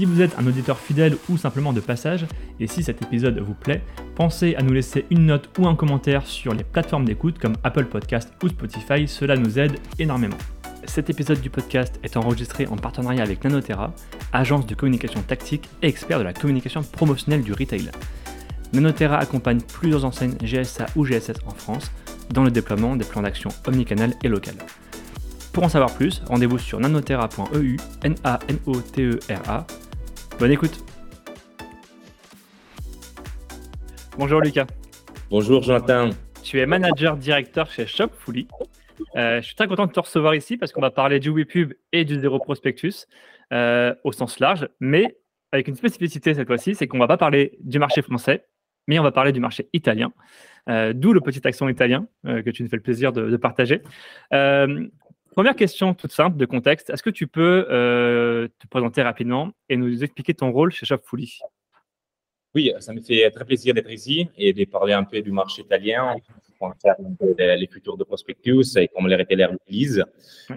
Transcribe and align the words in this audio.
Si 0.00 0.06
vous 0.06 0.22
êtes 0.22 0.38
un 0.38 0.46
auditeur 0.46 0.78
fidèle 0.78 1.18
ou 1.28 1.36
simplement 1.36 1.74
de 1.74 1.80
passage, 1.80 2.24
et 2.58 2.66
si 2.66 2.82
cet 2.82 3.02
épisode 3.02 3.38
vous 3.38 3.52
plaît, 3.52 3.82
pensez 4.14 4.54
à 4.54 4.62
nous 4.62 4.72
laisser 4.72 5.04
une 5.10 5.26
note 5.26 5.50
ou 5.58 5.68
un 5.68 5.76
commentaire 5.76 6.26
sur 6.26 6.54
les 6.54 6.64
plateformes 6.64 7.04
d'écoute 7.04 7.38
comme 7.38 7.52
Apple 7.64 7.84
Podcast 7.84 8.32
ou 8.42 8.48
Spotify, 8.48 9.06
cela 9.06 9.36
nous 9.36 9.58
aide 9.58 9.78
énormément. 9.98 10.38
Cet 10.86 11.10
épisode 11.10 11.42
du 11.42 11.50
podcast 11.50 12.00
est 12.02 12.16
enregistré 12.16 12.66
en 12.66 12.76
partenariat 12.76 13.22
avec 13.22 13.44
Nanotera, 13.44 13.92
agence 14.32 14.66
de 14.66 14.74
communication 14.74 15.20
tactique 15.20 15.68
et 15.82 15.88
expert 15.88 16.18
de 16.18 16.24
la 16.24 16.32
communication 16.32 16.80
promotionnelle 16.80 17.42
du 17.42 17.52
retail. 17.52 17.90
Nanotera 18.72 19.18
accompagne 19.18 19.60
plusieurs 19.60 20.06
enseignes 20.06 20.38
GSA 20.42 20.86
ou 20.96 21.04
GSS 21.04 21.40
en 21.44 21.50
France 21.50 21.90
dans 22.30 22.42
le 22.42 22.50
déploiement 22.50 22.96
des 22.96 23.04
plans 23.04 23.20
d'action 23.20 23.50
omnicanal 23.66 24.14
et 24.24 24.28
local. 24.28 24.54
Pour 25.52 25.64
en 25.64 25.68
savoir 25.68 25.92
plus, 25.92 26.22
rendez-vous 26.26 26.56
sur 26.56 26.80
nanotera.eu, 26.80 27.76
N-A-N-O-T-E-R-A. 28.02 29.66
Bonne 30.40 30.52
écoute 30.52 30.82
Bonjour 34.16 34.40
Lucas. 34.40 34.66
Bonjour 35.28 35.62
Jonathan. 35.62 36.08
Tu 36.42 36.58
es 36.58 36.64
manager 36.64 37.18
directeur 37.18 37.70
chez 37.70 37.86
Shopfully. 37.86 38.48
Euh, 39.16 39.42
je 39.42 39.46
suis 39.46 39.54
très 39.54 39.68
content 39.68 39.84
de 39.84 39.92
te 39.92 40.00
recevoir 40.00 40.34
ici 40.34 40.56
parce 40.56 40.72
qu'on 40.72 40.80
va 40.80 40.90
parler 40.90 41.20
du 41.20 41.28
WePub 41.28 41.74
et 41.92 42.06
du 42.06 42.18
zéro 42.18 42.38
prospectus 42.38 43.06
euh, 43.52 43.94
au 44.02 44.12
sens 44.12 44.40
large, 44.40 44.66
mais 44.80 45.18
avec 45.52 45.68
une 45.68 45.74
spécificité 45.74 46.32
cette 46.32 46.46
fois-ci, 46.46 46.74
c'est 46.74 46.86
qu'on 46.86 46.96
ne 46.96 47.02
va 47.02 47.08
pas 47.08 47.18
parler 47.18 47.58
du 47.60 47.78
marché 47.78 48.00
français, 48.00 48.46
mais 48.88 48.98
on 48.98 49.02
va 49.02 49.12
parler 49.12 49.32
du 49.32 49.40
marché 49.40 49.68
italien, 49.74 50.10
euh, 50.70 50.94
d'où 50.94 51.12
le 51.12 51.20
petit 51.20 51.46
accent 51.46 51.68
italien 51.68 52.06
que 52.24 52.48
tu 52.48 52.62
nous 52.62 52.70
fais 52.70 52.76
le 52.76 52.82
plaisir 52.82 53.12
de, 53.12 53.36
partager. 53.36 53.82
Première 55.32 55.56
question 55.56 55.94
toute 55.94 56.12
simple 56.12 56.36
de 56.36 56.46
contexte, 56.46 56.90
est-ce 56.90 57.02
que 57.02 57.10
tu 57.10 57.26
peux 57.26 57.64
te 57.68 58.66
présenter 58.68 59.02
rapidement 59.02 59.50
et 59.68 59.76
nous 59.76 60.02
expliquer 60.02 60.34
ton 60.34 60.52
rôle 60.52 60.72
chez 60.72 60.86
Shopfully 60.86 61.40
oui, 62.56 62.72
ça 62.80 62.92
me 62.92 63.00
fait 63.00 63.30
très 63.30 63.44
plaisir 63.44 63.74
d'être 63.74 63.90
ici 63.92 64.28
et 64.36 64.52
de 64.52 64.64
parler 64.64 64.92
un 64.92 65.04
peu 65.04 65.22
du 65.22 65.30
marché 65.30 65.62
italien, 65.62 66.16
concerne 66.58 67.16
les 67.38 67.68
futurs 67.68 67.96
de 67.96 68.04
prospectus 68.04 68.76
et 68.76 68.88
comment 68.88 69.08
les 69.08 69.16
retailers 69.16 69.52
l'utilisent. 69.52 70.04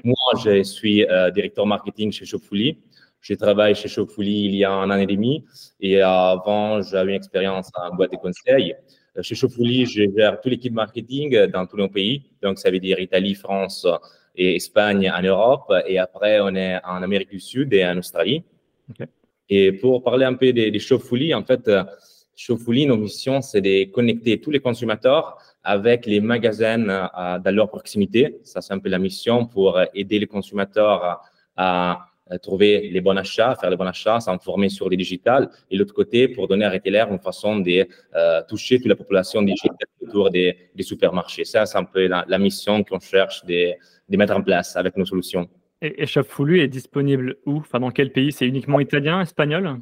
Moi, 0.03 0.31
je 0.43 0.63
suis 0.63 1.05
euh, 1.05 1.31
directeur 1.31 1.65
marketing 1.65 2.11
chez 2.11 2.25
Shopfully. 2.25 2.79
Je 3.21 3.35
travaille 3.35 3.75
chez 3.75 3.87
Shopfully 3.87 4.45
il 4.45 4.55
y 4.55 4.63
a 4.65 4.71
un 4.71 4.89
an 4.89 4.97
et 4.97 5.05
demi 5.05 5.45
et 5.79 6.01
avant, 6.01 6.81
j'avais 6.81 7.11
une 7.11 7.17
expérience 7.17 7.69
en 7.75 7.95
boîte 7.95 8.11
de 8.11 8.17
conseil. 8.17 8.75
Euh, 9.15 9.21
chez 9.21 9.35
Shopfully, 9.35 9.85
je 9.85 10.03
gère 10.15 10.41
toute 10.41 10.51
l'équipe 10.51 10.73
marketing 10.73 11.45
dans 11.47 11.65
tous 11.65 11.77
nos 11.77 11.89
pays. 11.89 12.23
Donc, 12.41 12.57
ça 12.57 12.69
veut 12.69 12.79
dire 12.79 12.99
Italie, 12.99 13.35
France 13.35 13.87
et 14.35 14.55
Espagne 14.55 15.11
en 15.11 15.21
Europe. 15.21 15.71
Et 15.87 15.99
après, 15.99 16.39
on 16.41 16.55
est 16.55 16.79
en 16.85 17.01
Amérique 17.03 17.29
du 17.29 17.39
Sud 17.39 17.73
et 17.73 17.85
en 17.85 17.97
Australie. 17.97 18.43
Et 19.49 19.71
pour 19.71 20.03
parler 20.03 20.25
un 20.25 20.33
peu 20.33 20.51
des, 20.53 20.71
des 20.71 20.79
Shopfully, 20.79 21.33
en 21.33 21.43
fait, 21.43 21.67
euh, 21.67 21.83
Shopfully, 22.35 22.85
nos 22.85 22.97
missions, 22.97 23.41
c'est 23.41 23.61
de 23.61 23.91
connecter 23.91 24.39
tous 24.41 24.51
les 24.51 24.59
consommateurs 24.59 25.37
avec 25.63 26.05
les 26.05 26.19
magasins 26.19 26.89
euh, 26.89 27.39
dans 27.39 27.55
leur 27.55 27.69
proximité. 27.69 28.39
Ça, 28.43 28.61
c'est 28.61 28.73
un 28.73 28.79
peu 28.79 28.89
la 28.89 28.99
mission 28.99 29.45
pour 29.45 29.79
aider 29.93 30.19
les 30.19 30.27
consommateurs 30.27 31.21
à, 31.55 32.07
trouver 32.41 32.89
les 32.89 33.01
bons 33.01 33.17
achats, 33.17 33.55
faire 33.55 33.69
les 33.69 33.75
bons 33.75 33.85
achats, 33.85 34.19
s'informer 34.19 34.69
sur 34.69 34.89
les 34.89 34.97
digitales. 34.97 35.49
Et 35.69 35.77
l'autre 35.77 35.93
côté, 35.93 36.27
pour 36.27 36.47
donner 36.47 36.65
à 36.65 36.71
retailer 36.71 37.05
une 37.11 37.19
façon 37.19 37.59
de 37.59 37.85
euh, 38.15 38.41
toucher 38.47 38.77
toute 38.77 38.87
la 38.87 38.95
population 38.95 39.43
digitale 39.43 39.87
autour 40.01 40.31
des, 40.31 40.57
supermarchés. 40.79 41.45
Ça, 41.45 41.65
c'est 41.67 41.77
un 41.77 41.83
peu 41.83 42.07
la, 42.07 42.39
mission 42.39 42.83
qu'on 42.83 42.99
cherche 42.99 43.45
de, 43.45 43.73
de 44.09 44.17
mettre 44.17 44.35
en 44.35 44.41
place 44.41 44.75
avec 44.75 44.97
nos 44.97 45.05
solutions. 45.05 45.49
Et, 45.81 46.05
Shopfully 46.05 46.61
est 46.61 46.67
disponible 46.67 47.37
où? 47.45 47.57
Enfin, 47.57 47.79
dans 47.79 47.91
quel 47.91 48.11
pays? 48.11 48.31
C'est 48.31 48.47
uniquement 48.47 48.79
italien, 48.79 49.21
espagnol? 49.21 49.79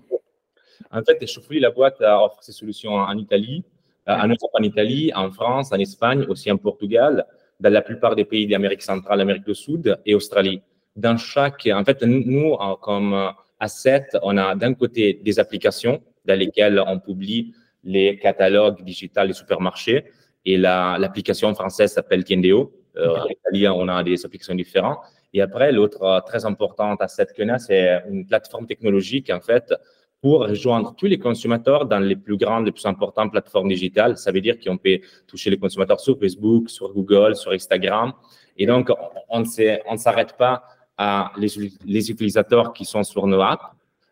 En 0.91 1.01
fait, 1.03 1.25
Shopfully, 1.27 1.59
la 1.59 1.69
boîte 1.69 2.01
offre 2.01 2.41
ses 2.41 2.51
solutions 2.51 2.95
en 2.95 3.17
Italie, 3.17 3.63
euh, 4.09 4.13
en 4.13 4.27
Europe, 4.27 4.51
en 4.53 4.63
Italie, 4.63 5.11
en 5.13 5.29
France, 5.31 5.71
en 5.71 5.77
Espagne, 5.77 6.25
aussi 6.27 6.51
en 6.51 6.57
Portugal, 6.57 7.25
dans 7.59 7.71
la 7.71 7.81
plupart 7.81 8.15
des 8.15 8.25
pays 8.25 8.47
d'Amérique 8.47 8.81
centrale, 8.81 9.21
Amérique 9.21 9.45
du 9.45 9.53
Sud 9.53 9.95
et 10.05 10.15
Australie. 10.15 10.61
Dans 10.95 11.17
chaque, 11.17 11.69
en 11.71 11.85
fait, 11.85 12.01
nous, 12.01 12.57
comme 12.81 13.31
asset, 13.59 14.07
on 14.23 14.37
a 14.37 14.55
d'un 14.55 14.73
côté 14.73 15.19
des 15.23 15.39
applications 15.39 16.01
dans 16.25 16.37
lesquelles 16.37 16.83
on 16.85 16.99
publie 16.99 17.53
les 17.83 18.17
catalogues 18.17 18.83
digitales 18.83 19.27
des 19.27 19.33
supermarchés 19.33 20.05
et 20.45 20.57
l'application 20.57 21.53
française 21.53 21.93
s'appelle 21.93 22.23
Tiendeo. 22.23 22.73
Euh, 22.97 23.15
en 23.15 23.27
Italie, 23.27 23.67
on 23.67 23.87
a 23.87 24.03
des 24.03 24.25
applications 24.25 24.55
différentes. 24.55 24.99
Et 25.33 25.41
après, 25.41 25.71
l'autre 25.71 26.03
euh, 26.03 26.19
très 26.21 26.45
importante 26.45 27.01
asset 27.01 27.27
qu'on 27.37 27.49
a, 27.49 27.57
c'est 27.57 28.03
une 28.09 28.25
plateforme 28.25 28.65
technologique, 28.67 29.29
en 29.29 29.39
fait, 29.39 29.73
pour 30.21 30.41
rejoindre 30.41 30.93
tous 30.95 31.07
les 31.07 31.17
consommateurs 31.17 31.85
dans 31.85 31.99
les 31.99 32.15
plus 32.15 32.37
grandes, 32.37 32.65
les 32.65 32.71
plus 32.71 32.85
importantes 32.85 33.31
plateformes 33.31 33.69
digitales. 33.69 34.17
Ça 34.17 34.31
veut 34.31 34.41
dire 34.41 34.57
qu'on 34.59 34.77
peut 34.77 34.99
toucher 35.25 35.49
les 35.49 35.57
consommateurs 35.57 35.99
sur 35.99 36.19
Facebook, 36.19 36.69
sur 36.69 36.93
Google, 36.93 37.35
sur 37.35 37.51
Instagram. 37.51 38.13
Et 38.57 38.65
donc, 38.65 38.91
on 39.29 39.39
ne 39.39 39.97
s'arrête 39.97 40.37
pas 40.37 40.63
à 40.97 41.31
les, 41.37 42.11
utilisateurs 42.11 42.73
qui 42.73 42.85
sont 42.85 43.03
sur 43.03 43.25
nos 43.25 43.41
apps 43.41 43.63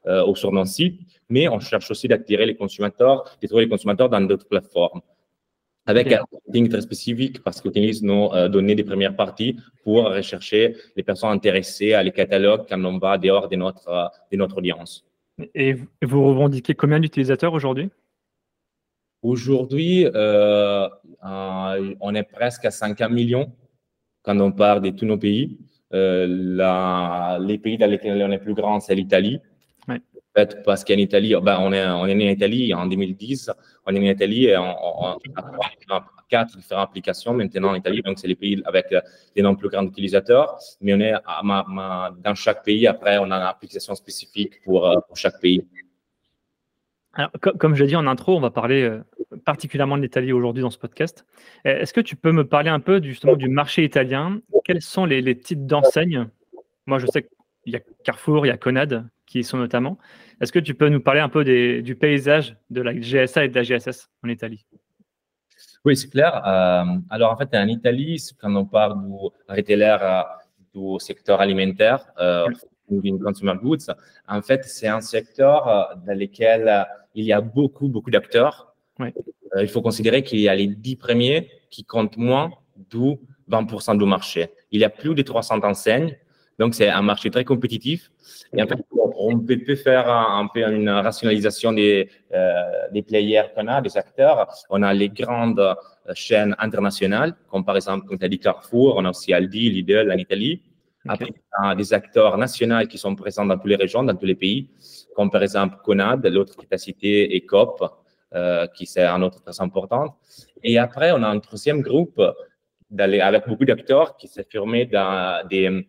euh, 0.08 0.26
ou 0.26 0.36
sur 0.36 0.52
nos 0.52 0.66
sites, 0.66 1.00
mais 1.30 1.48
on 1.48 1.60
cherche 1.60 1.92
aussi 1.92 2.08
d'attirer 2.08 2.48
les 2.48 2.56
consommateurs, 2.56 3.26
de 3.40 3.48
trouver 3.48 3.66
les 3.66 3.70
consommateurs 3.70 4.10
dans 4.10 4.22
d'autres 4.22 4.48
plateformes 4.48 5.02
avec 5.90 6.12
un 6.12 6.24
marketing 6.32 6.70
très 6.70 6.82
spécifique 6.82 7.44
parce 7.44 7.62
qu'on 7.62 7.70
utilise 7.70 8.04
nos 8.04 8.34
euh, 8.34 8.48
données 8.48 8.76
des 8.76 8.84
premières 8.84 9.16
parties 9.16 9.58
pour 9.84 10.06
rechercher 10.06 10.76
les 10.96 11.04
personnes 11.04 11.32
intéressées 11.32 11.94
à 11.94 12.04
les 12.04 12.12
catalogues 12.12 12.66
quand 12.70 12.84
on 12.86 13.00
va 13.00 13.18
dehors 13.18 13.50
de 13.50 13.56
notre, 13.56 13.88
euh, 13.90 14.06
de 14.32 14.38
notre 14.38 14.58
audience. 14.60 15.04
Et 15.56 15.76
vous 16.02 16.24
revendiquez 16.26 16.76
combien 16.76 17.00
d'utilisateurs 17.00 17.54
aujourd'hui? 17.54 17.90
Aujourd'hui, 19.22 20.06
euh, 20.14 20.88
on 21.22 22.16
est 22.16 22.24
presque 22.24 22.66
à 22.66 22.72
50 22.72 23.10
millions 23.12 23.52
quand 24.22 24.40
on 24.40 24.52
parle 24.52 24.82
de 24.82 24.92
tous 24.92 25.06
nos 25.06 25.18
pays. 25.18 25.58
les 25.92 27.58
pays 27.58 27.78
dans 27.78 27.90
lesquels 27.90 28.22
on 28.22 28.32
est 28.32 28.38
plus 28.38 28.54
grand, 28.54 28.80
c'est 28.80 28.96
l'Italie 28.96 29.40
parce 30.34 30.84
qu'en 30.84 30.96
Italie, 30.96 31.34
ben, 31.42 31.58
on, 31.60 31.72
est, 31.74 31.86
on 31.86 32.06
est 32.06 32.16
né 32.16 32.30
en 32.30 32.32
Italie 32.32 32.74
en 32.74 32.86
2010, 32.86 33.52
on 33.86 33.96
est 33.96 34.00
né 34.00 34.10
en 34.10 34.14
Italie 34.14 34.46
et 34.46 34.58
on, 34.58 35.18
a 35.92 36.06
quatre 36.30 36.56
différentes 36.56 36.90
applications 36.90 37.34
maintenant 37.34 37.70
en 37.72 37.76
Italie, 37.76 38.02
donc 38.04 38.20
c'est 38.20 38.28
les 38.28 38.36
pays 38.36 38.62
avec 38.66 38.94
les 39.36 39.42
noms 39.42 39.56
plus 39.56 39.70
grands 39.70 39.86
utilisateurs, 39.86 40.60
mais 40.82 40.94
on 40.94 41.00
est 41.00 41.14
dans 42.24 42.36
chaque 42.36 42.64
pays, 42.64 42.86
après, 42.88 43.18
on 43.18 43.32
a 43.32 43.38
une 43.38 43.48
application 43.48 43.96
spécifique 43.96 44.62
pour, 44.64 44.88
euh, 44.88 44.96
chaque 45.16 45.40
pays. 45.42 45.66
Comme 47.42 47.76
je 47.76 47.84
l'ai 47.84 47.90
dit 47.90 47.96
en 47.96 48.06
intro, 48.06 48.38
on 48.38 48.40
va 48.40 48.52
parler 48.52 48.84
euh, 48.84 49.04
particulièrement 49.44 49.98
de 49.98 50.04
l'Italie 50.04 50.32
aujourd'hui 50.32 50.62
dans 50.62 50.70
ce 50.70 50.78
podcast. 50.78 51.26
Euh, 51.66 51.80
est-ce 51.80 51.92
que 51.92 52.02
tu 52.02 52.16
peux 52.16 52.32
me 52.32 52.46
parler 52.48 52.70
un 52.70 52.80
peu 52.80 53.02
justement 53.02 53.36
du 53.36 53.50
marché 53.50 53.84
italien? 53.84 54.40
Quels 54.64 54.82
sont 54.82 55.06
les, 55.06 55.22
les 55.22 55.38
types 55.38 55.66
d'enseignes 55.66 56.28
Moi, 56.86 57.00
je 57.00 57.08
sais 57.08 57.28
qu'il 57.64 57.74
y 57.74 57.76
a 57.76 57.82
Carrefour, 58.04 58.46
il 58.46 58.50
y 58.50 58.52
a 58.52 58.58
Conad 58.58 59.10
qui 59.26 59.40
y 59.40 59.44
sont 59.44 59.58
notamment. 59.58 59.98
Est-ce 60.42 60.52
que 60.52 60.60
tu 60.60 60.74
peux 60.74 60.90
nous 60.90 61.02
parler 61.02 61.20
un 61.20 61.30
peu 61.30 61.44
du 61.44 61.96
paysage 61.96 62.58
de 62.70 62.82
la 62.82 62.94
GSA 62.94 63.46
et 63.46 63.50
de 63.50 63.56
la 63.56 63.64
GSS 63.64 64.10
en 64.24 64.30
Italie? 64.30 64.66
Oui, 65.86 65.96
c'est 65.96 66.10
clair. 66.10 66.36
Euh, 66.46 66.98
alors, 67.10 67.32
en 67.32 67.38
fait, 67.38 67.50
en 67.54 67.68
Italie, 67.68 68.22
quand 68.40 68.54
on 68.56 68.66
parle 68.66 69.02
du 69.08 69.14
retailer 69.48 69.98
euh, 70.02 70.22
du 70.74 71.00
secteur 71.00 71.40
alimentaire, 71.40 72.06
euh, 72.20 72.48
consumer 73.24 73.54
goods, 73.62 73.94
en 74.28 74.42
fait, 74.42 74.64
c'est 74.66 74.88
un 74.88 75.02
secteur 75.02 75.68
euh, 75.68 75.96
dans 76.06 76.18
lequel 76.18 76.86
il 77.16 77.26
y 77.26 77.34
a 77.34 77.42
beaucoup, 77.42 77.88
beaucoup 77.88 78.12
d'acteurs. 78.12 78.76
il 79.00 79.68
faut 79.68 79.82
considérer 79.82 80.24
qu'il 80.24 80.40
y 80.40 80.50
a 80.50 80.56
les 80.56 80.68
10 80.68 80.96
premiers 80.96 81.50
qui 81.70 81.84
comptent 81.84 82.18
moins 82.18 82.52
d'où 82.90 83.20
20% 83.50 83.98
du 83.98 84.06
marché. 84.06 84.50
Il 84.72 84.82
y 84.82 84.84
a 84.84 84.90
plus 84.90 85.16
de 85.16 85.22
300 85.22 85.60
enseignes 85.64 86.16
donc, 86.60 86.76
c'est 86.76 86.90
un 86.90 87.02
marché 87.02 87.32
très 87.32 87.46
compétitif. 87.46 88.12
Et 88.54 88.62
en 88.62 88.68
fait, 88.68 88.80
on 88.92 89.40
peut, 89.40 89.76
faire 89.76 90.10
un, 90.10 90.48
peu 90.54 90.62
une 90.62 90.90
rationalisation 90.90 91.72
des, 91.72 92.10
euh, 92.34 92.52
des 92.92 93.02
players 93.02 93.46
qu'on 93.56 93.68
a, 93.68 93.82
des 93.82 93.96
acteurs. 93.98 94.48
On 94.70 94.84
a 94.84 94.94
les 94.94 95.08
grandes 95.08 95.60
euh, 95.60 95.74
chaînes 96.14 96.56
internationales, 96.60 97.34
comme 97.50 97.64
par 97.64 97.78
exemple, 97.78 98.06
comme 98.08 98.20
tu 98.20 98.26
as 98.26 98.30
dit 98.30 98.40
Carrefour, 98.40 98.96
on 98.98 99.06
a 99.06 99.10
aussi 99.10 99.34
Aldi, 99.34 99.70
Lidl 99.70 100.12
en 100.12 100.18
Italie. 100.18 100.62
Après, 101.08 101.32
on 101.62 101.70
a 101.70 101.76
des 101.76 101.94
acteurs 101.94 102.38
nationaux 102.38 102.86
qui 102.88 102.98
sont 102.98 103.16
présents 103.16 103.46
dans 103.46 103.58
toutes 103.58 103.70
les 103.70 103.78
régions, 103.78 104.04
dans 104.04 104.16
tous 104.16 104.26
les 104.26 104.36
pays, 104.36 104.70
comme 105.16 105.32
par 105.32 105.42
exemple 105.42 105.78
Conad, 105.82 106.26
l'autre 106.28 106.58
qui 106.58 106.68
t'a 106.68 106.78
cité, 106.78 107.36
et 107.36 107.42
COP. 107.46 107.82
qui 108.76 108.86
c'est 108.86 109.06
un 109.06 109.22
autre 109.22 109.42
très 109.42 109.62
important. 109.62 110.18
Et 110.62 110.78
après, 110.78 111.14
on 111.14 111.24
a 111.24 111.30
un 111.30 111.40
troisième 111.40 111.82
groupe 111.82 112.22
avec 113.00 113.48
beaucoup 113.48 113.66
d'acteurs 113.66 114.18
qui 114.18 114.28
s'est 114.28 114.48
formé 114.52 114.86
dans 114.86 115.48
des, 115.48 115.88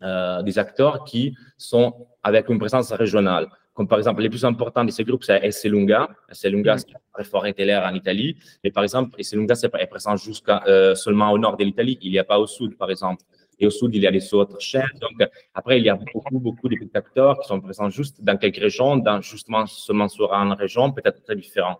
des 0.00 0.58
acteurs 0.58 1.04
qui 1.04 1.34
sont 1.56 2.06
avec 2.22 2.48
une 2.48 2.58
présence 2.58 2.92
régionale 2.92 3.48
comme 3.78 3.86
par 3.86 3.98
exemple, 3.98 4.22
les 4.22 4.28
plus 4.28 4.44
importants 4.44 4.84
de 4.84 4.90
ces 4.90 5.04
groupes, 5.04 5.22
c'est 5.22 5.38
Esselunga. 5.46 6.08
Esselunga, 6.28 6.74
mm. 6.74 6.78
c'est 6.78 6.96
un 6.96 7.00
très 7.14 7.22
fort 7.22 7.44
retailer 7.44 7.76
en 7.76 7.94
Italie. 7.94 8.36
Mais 8.64 8.72
par 8.72 8.82
exemple, 8.82 9.14
Esselunga 9.20 9.54
est 9.54 9.86
présent 9.86 10.16
jusqu'à 10.16 10.64
euh, 10.66 10.96
seulement 10.96 11.30
au 11.30 11.38
nord 11.38 11.56
de 11.56 11.62
l'Italie. 11.62 11.96
Il 12.02 12.10
n'y 12.10 12.18
a 12.18 12.24
pas 12.24 12.40
au 12.40 12.48
sud, 12.48 12.76
par 12.76 12.90
exemple. 12.90 13.22
Et 13.60 13.68
au 13.68 13.70
sud, 13.70 13.94
il 13.94 14.02
y 14.02 14.06
a 14.08 14.10
des 14.10 14.34
autres 14.34 14.60
chaînes. 14.60 14.98
Donc, 15.00 15.16
après, 15.54 15.78
il 15.78 15.84
y 15.84 15.90
a 15.90 15.94
beaucoup, 15.94 16.40
beaucoup 16.40 16.68
de 16.68 16.74
petits 16.74 16.96
acteurs 16.96 17.38
qui 17.38 17.46
sont 17.46 17.60
présents 17.60 17.88
juste 17.88 18.20
dans 18.20 18.36
quelques 18.36 18.56
régions, 18.56 18.96
dans 18.96 19.20
justement 19.20 19.64
seulement 19.66 20.08
sur 20.08 20.32
une 20.32 20.54
région, 20.54 20.90
peut-être 20.90 21.22
très 21.22 21.36
différent. 21.36 21.78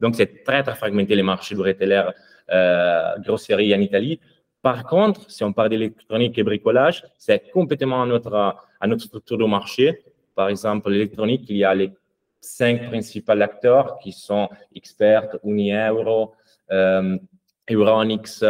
Donc, 0.00 0.14
c'est 0.14 0.42
très, 0.42 0.62
très 0.62 0.74
fragmenté 0.74 1.14
les 1.14 1.22
marchés 1.22 1.54
du 1.54 1.60
retailer 1.60 2.04
euh, 2.50 3.18
grosserie 3.18 3.74
en 3.74 3.80
Italie. 3.80 4.18
Par 4.64 4.80
contre, 4.92 5.30
si 5.30 5.44
on 5.44 5.52
parle 5.52 5.68
d'électronique 5.68 6.36
et 6.38 6.42
bricolage, 6.42 7.04
c'est 7.18 7.40
complètement 7.52 8.02
à 8.02 8.06
notre, 8.06 8.34
à 8.80 8.86
notre 8.88 9.04
structure 9.04 9.38
de 9.38 9.44
marché 9.44 9.86
par 10.34 10.48
exemple, 10.48 10.90
l'électronique, 10.90 11.44
il 11.48 11.56
y 11.58 11.64
a 11.64 11.74
les 11.74 11.92
cinq 12.40 12.86
principaux 12.86 13.40
acteurs 13.40 13.98
qui 13.98 14.12
sont 14.12 14.48
Expert, 14.74 15.28
Unieuro, 15.44 16.34
euh, 16.70 17.16
Euronics 17.70 18.44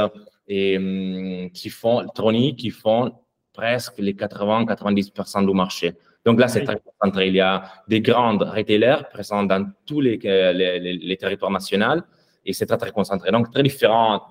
et 0.49 0.77
hum, 0.79 1.51
qui 1.51 1.69
font 1.69 2.01
électronique, 2.01 2.59
qui 2.59 2.71
font 2.71 3.13
presque 3.53 3.99
les 3.99 4.15
80-90% 4.15 5.47
du 5.47 5.55
marché. 5.55 5.93
Donc 6.25 6.41
là, 6.41 6.49
c'est 6.49 6.65
très 6.65 6.81
concentré. 6.81 7.29
Il 7.29 7.35
y 7.35 7.41
a 7.41 7.65
des 7.87 8.01
grandes 8.01 8.43
retailers 8.43 9.05
présents 9.13 9.45
dans 9.45 9.71
tous 9.85 10.01
les, 10.01 10.17
les, 10.17 11.17
territoires 11.19 11.51
nationaux 11.51 12.01
et 12.47 12.55
c'est 12.55 12.65
très, 12.65 12.79
très 12.79 12.91
concentré. 12.93 13.31
Donc, 13.31 13.53
très 13.53 13.63
différent 13.63 14.23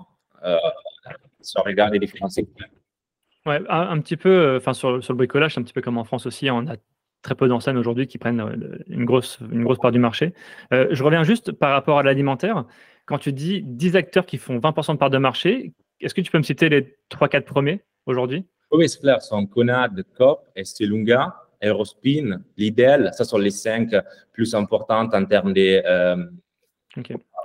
euh, 0.43 0.57
si 1.43 1.57
on 1.57 1.63
regarde 1.63 1.93
les 1.93 2.07
secteurs. 2.07 2.67
Ouais, 3.45 3.59
un, 3.67 3.99
petit 3.99 4.15
peu, 4.15 4.29
euh, 4.29 4.57
enfin 4.57 4.73
sur, 4.73 5.03
sur, 5.03 5.13
le 5.13 5.17
bricolage, 5.17 5.53
c'est 5.53 5.59
un 5.59 5.63
petit 5.63 5.73
peu 5.73 5.81
comme 5.81 5.97
en 5.97 6.05
France 6.05 6.25
aussi, 6.25 6.49
on 6.49 6.65
a 6.67 6.77
très 7.23 7.35
peu 7.35 7.47
d'enseignes 7.47 7.77
aujourd'hui 7.77 8.07
qui 8.07 8.17
prennent 8.17 8.41
euh, 8.41 8.77
une 8.87 9.05
grosse, 9.05 9.39
une 9.51 9.63
grosse 9.63 9.79
part 9.79 9.91
du 9.91 9.99
marché. 9.99 10.33
Euh, 10.71 10.87
je 10.91 11.03
reviens 11.03 11.23
juste 11.23 11.51
par 11.51 11.71
rapport 11.71 11.99
à 11.99 12.03
l'alimentaire. 12.03 12.65
Quand 13.05 13.17
tu 13.17 13.33
dis 13.33 13.61
10 13.63 13.95
acteurs 13.95 14.25
qui 14.25 14.37
font 14.37 14.59
20% 14.59 14.93
de 14.93 14.97
part 14.97 15.09
de 15.09 15.17
marché, 15.17 15.73
est-ce 15.99 16.13
que 16.13 16.21
tu 16.21 16.31
peux 16.31 16.37
me 16.37 16.43
citer 16.43 16.69
les 16.69 16.95
3-4 17.09 17.41
premiers 17.41 17.81
aujourd'hui? 18.05 18.45
Oui, 18.71 18.87
c'est 18.87 18.99
clair. 18.99 19.21
Sont 19.21 19.45
Conad, 19.45 20.03
Coop, 20.17 20.39
Estelunga, 20.55 21.35
Aerospin, 21.61 22.39
Lidl. 22.57 23.11
Ce 23.13 23.23
sont 23.23 23.37
les 23.37 23.51
5 23.51 23.91
plus 24.31 24.55
importantes 24.55 25.13
en 25.13 25.25
termes 25.25 25.53
de. 25.53 25.81
Euh, 25.85 26.25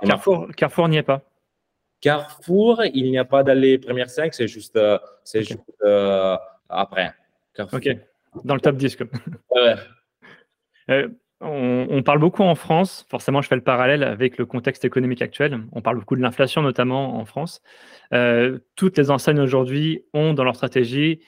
Carrefour, 0.01 0.47
Carrefour 0.55 0.87
n'y 0.87 0.97
est 0.97 1.03
pas 1.03 1.28
Carrefour, 2.01 2.83
il 2.93 3.11
n'y 3.11 3.17
a 3.17 3.25
pas 3.25 3.43
dans 3.43 3.57
les 3.57 3.77
premières 3.77 4.09
5, 4.09 4.33
c'est 4.33 4.47
juste, 4.47 4.79
c'est 5.23 5.43
juste 5.43 5.59
après. 6.69 7.13
Carrefour. 7.53 7.79
Ok. 7.79 7.97
Dans 8.43 8.55
le 8.55 8.61
top 8.61 8.77
10. 8.77 8.97
Euh, 10.89 11.07
on, 11.39 12.01
parle 12.01 12.17
beaucoup 12.17 12.41
en 12.41 12.55
France, 12.55 13.05
forcément 13.09 13.43
je 13.43 13.47
fais 13.47 13.55
le 13.55 13.61
parallèle 13.61 14.03
avec 14.03 14.39
le 14.39 14.47
contexte 14.47 14.83
économique 14.85 15.21
actuel, 15.21 15.61
on 15.71 15.81
parle 15.81 15.97
beaucoup 15.99 16.15
de 16.15 16.21
l'inflation 16.21 16.63
notamment 16.63 17.17
en 17.17 17.25
France. 17.25 17.61
Euh, 18.11 18.57
toutes 18.75 18.97
les 18.97 19.11
enseignes 19.11 19.39
aujourd'hui 19.39 20.03
ont 20.13 20.33
dans 20.33 20.43
leur 20.43 20.55
stratégie 20.55 21.19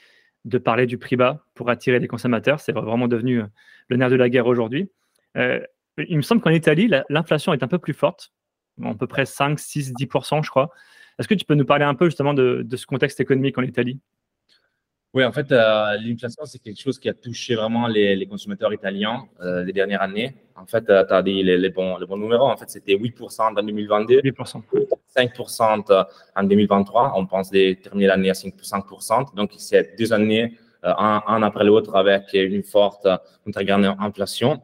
de 0.46 0.58
parler 0.58 0.88
du 0.88 0.98
prix 0.98 1.16
bas 1.16 1.46
pour 1.54 1.70
attirer 1.70 2.00
les 2.00 2.08
consommateurs, 2.08 2.60
c'est 2.60 2.72
vraiment 2.72 3.08
devenu 3.08 3.42
euh, 3.42 3.46
le 3.88 3.98
nerf 3.98 4.10
de 4.10 4.16
la 4.16 4.30
guerre 4.30 4.48
aujourd'hui. 4.48 4.90
il 5.36 6.18
me 6.18 6.24
semble 6.24 6.42
qu'en 6.42 6.50
Italie, 6.50 6.90
l'inflation 7.10 7.54
est 7.54 7.62
un 7.62 7.68
peu 7.68 7.78
plus 7.78 7.94
forte, 7.94 8.34
à 8.84 8.94
peu 8.94 9.08
près 9.08 9.26
5, 9.26 9.60
6, 9.60 9.94
10%, 9.94 10.44
je 10.44 10.50
crois. 10.50 10.70
Est-ce 11.20 11.28
que 11.28 11.36
tu 11.36 11.46
peux 11.46 11.56
nous 11.56 11.66
parler 11.66 11.86
un 11.86 11.96
peu 11.96 12.06
justement 12.06 12.34
de 12.34 12.76
ce 12.76 12.86
contexte 12.86 13.20
économique 13.20 13.58
en 13.58 13.64
Italie? 13.64 14.00
Oui, 15.14 15.26
en 15.26 15.34
fait, 15.34 15.52
euh, 15.52 15.98
l'inflation, 15.98 16.46
c'est 16.46 16.60
quelque 16.60 16.80
chose 16.80 16.98
qui 16.98 17.10
a 17.10 17.14
touché 17.14 17.56
vraiment 17.56 17.86
les, 17.88 18.26
consommateurs 18.28 18.72
italiens 18.74 19.26
euh, 19.42 19.62
les 19.62 19.74
dernières 19.74 20.02
années. 20.02 20.34
En 20.56 20.66
fait, 20.66 20.90
euh, 20.90 21.06
tu 21.06 21.14
as 21.14 21.22
dit 21.22 21.44
les, 21.44 21.70
bons, 21.70 21.98
les 21.98 22.06
bons 22.06 22.16
numéros. 22.16 22.46
En 22.46 22.56
fait, 22.56 22.70
c'était 22.70 22.96
8% 22.96 23.42
en 23.42 23.52
2022, 23.52 24.22
8%. 24.22 24.62
5% 25.14 26.06
en 26.36 26.44
2023. 26.44 27.14
On 27.18 27.26
pense 27.26 27.52
de 27.52 27.74
terminer 27.74 28.08
l'année 28.08 28.30
à 28.30 28.34
5%. 28.34 29.36
Donc, 29.36 29.52
c'est 29.58 29.98
deux 30.00 30.14
années, 30.14 30.58
un, 30.82 31.44
après 31.44 31.66
l'autre, 31.66 31.94
avec 31.98 32.34
une 32.34 32.64
forte, 32.64 33.06
une 33.46 33.52
très 33.52 33.66
grande 33.66 33.94
inflation. 34.00 34.62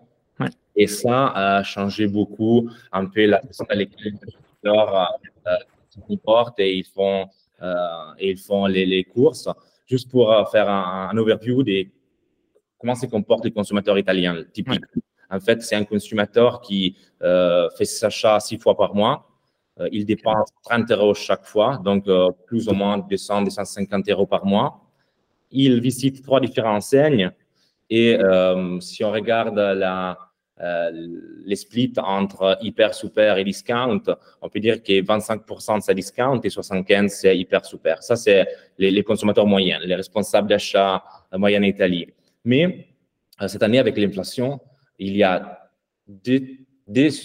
Et 0.78 0.88
ça 0.88 1.28
a 1.30 1.64
changé 1.64 2.08
beaucoup 2.08 2.70
un 2.94 3.08
peu 3.08 3.26
la 3.26 3.42
façon 3.42 3.66
dont 3.70 3.76
les 3.76 3.88
consommateurs 3.88 5.20
se 5.90 6.00
comportent 6.00 6.60
et 6.60 6.78
ils 6.78 6.86
font, 6.86 7.28
et 8.20 8.32
ils 8.32 8.38
font 8.38 8.68
les, 8.68 8.86
les 8.86 9.04
courses 9.04 9.50
juste 9.88 10.12
pour 10.12 10.32
euh, 10.32 10.44
faire 10.46 10.70
un, 10.70 11.18
overview 11.18 11.64
de 11.64 11.86
comment 12.78 12.96
se 12.96 13.08
comportent 13.08 13.46
les 13.46 13.52
consommateurs 13.52 13.98
italiens 13.98 14.44
typiques. 14.54 14.84
En 15.30 15.40
fait, 15.40 15.62
c'est 15.62 15.76
un 15.76 15.84
consommateur 15.84 16.62
qui 16.62 16.96
euh, 17.22 17.70
fait 17.78 17.86
ses 17.86 18.06
achats 18.06 18.40
six 18.40 18.58
fois 18.58 18.78
par 18.78 18.94
mois. 18.94 19.30
Euh, 19.80 19.90
il 19.92 20.06
dépense 20.06 20.50
30 20.64 20.92
euros 20.92 21.14
chaque 21.14 21.46
fois, 21.46 21.82
donc 21.84 22.06
plus 22.46 22.68
ou 22.68 22.74
moins 22.74 22.98
200, 22.98 23.44
250 23.44 24.10
euros 24.10 24.26
par 24.26 24.46
mois. 24.46 24.82
Il 25.50 25.82
visite 25.82 26.24
trois 26.24 26.40
différentes 26.40 26.78
enseignes. 26.78 27.32
Et 27.90 28.18
si 28.82 29.04
on 29.06 29.12
regarde 29.12 29.58
la, 29.58 30.12
euh, 30.12 30.27
les 30.60 31.56
splits 31.56 31.94
entre 31.98 32.58
hyper, 32.62 32.94
super 32.94 33.38
et 33.38 33.44
discount, 33.44 34.02
on 34.42 34.50
peut 34.50 34.60
dire 34.60 34.82
que 34.82 35.02
25% 35.02 35.82
c'est 35.82 35.94
discount 35.94 36.40
et 36.44 36.50
75% 36.50 37.08
c'est 37.10 37.38
hyper, 37.38 37.66
super. 37.66 38.02
Ça, 38.02 38.16
c'est 38.16 38.48
les, 38.78 39.04
consommateurs 39.04 39.46
moyens, 39.46 39.84
les 39.86 39.96
responsables 39.96 40.48
d'achat 40.48 41.04
moyens 41.34 41.64
en 41.64 41.68
Italie. 41.68 42.08
Mais 42.44 42.88
euh, 43.42 43.48
cette 43.48 43.64
année, 43.64 43.80
avec 43.80 43.98
l'inflation, 43.98 44.60
il 44.98 45.16
y 45.16 45.24
a 45.24 45.70
des, 46.08 46.60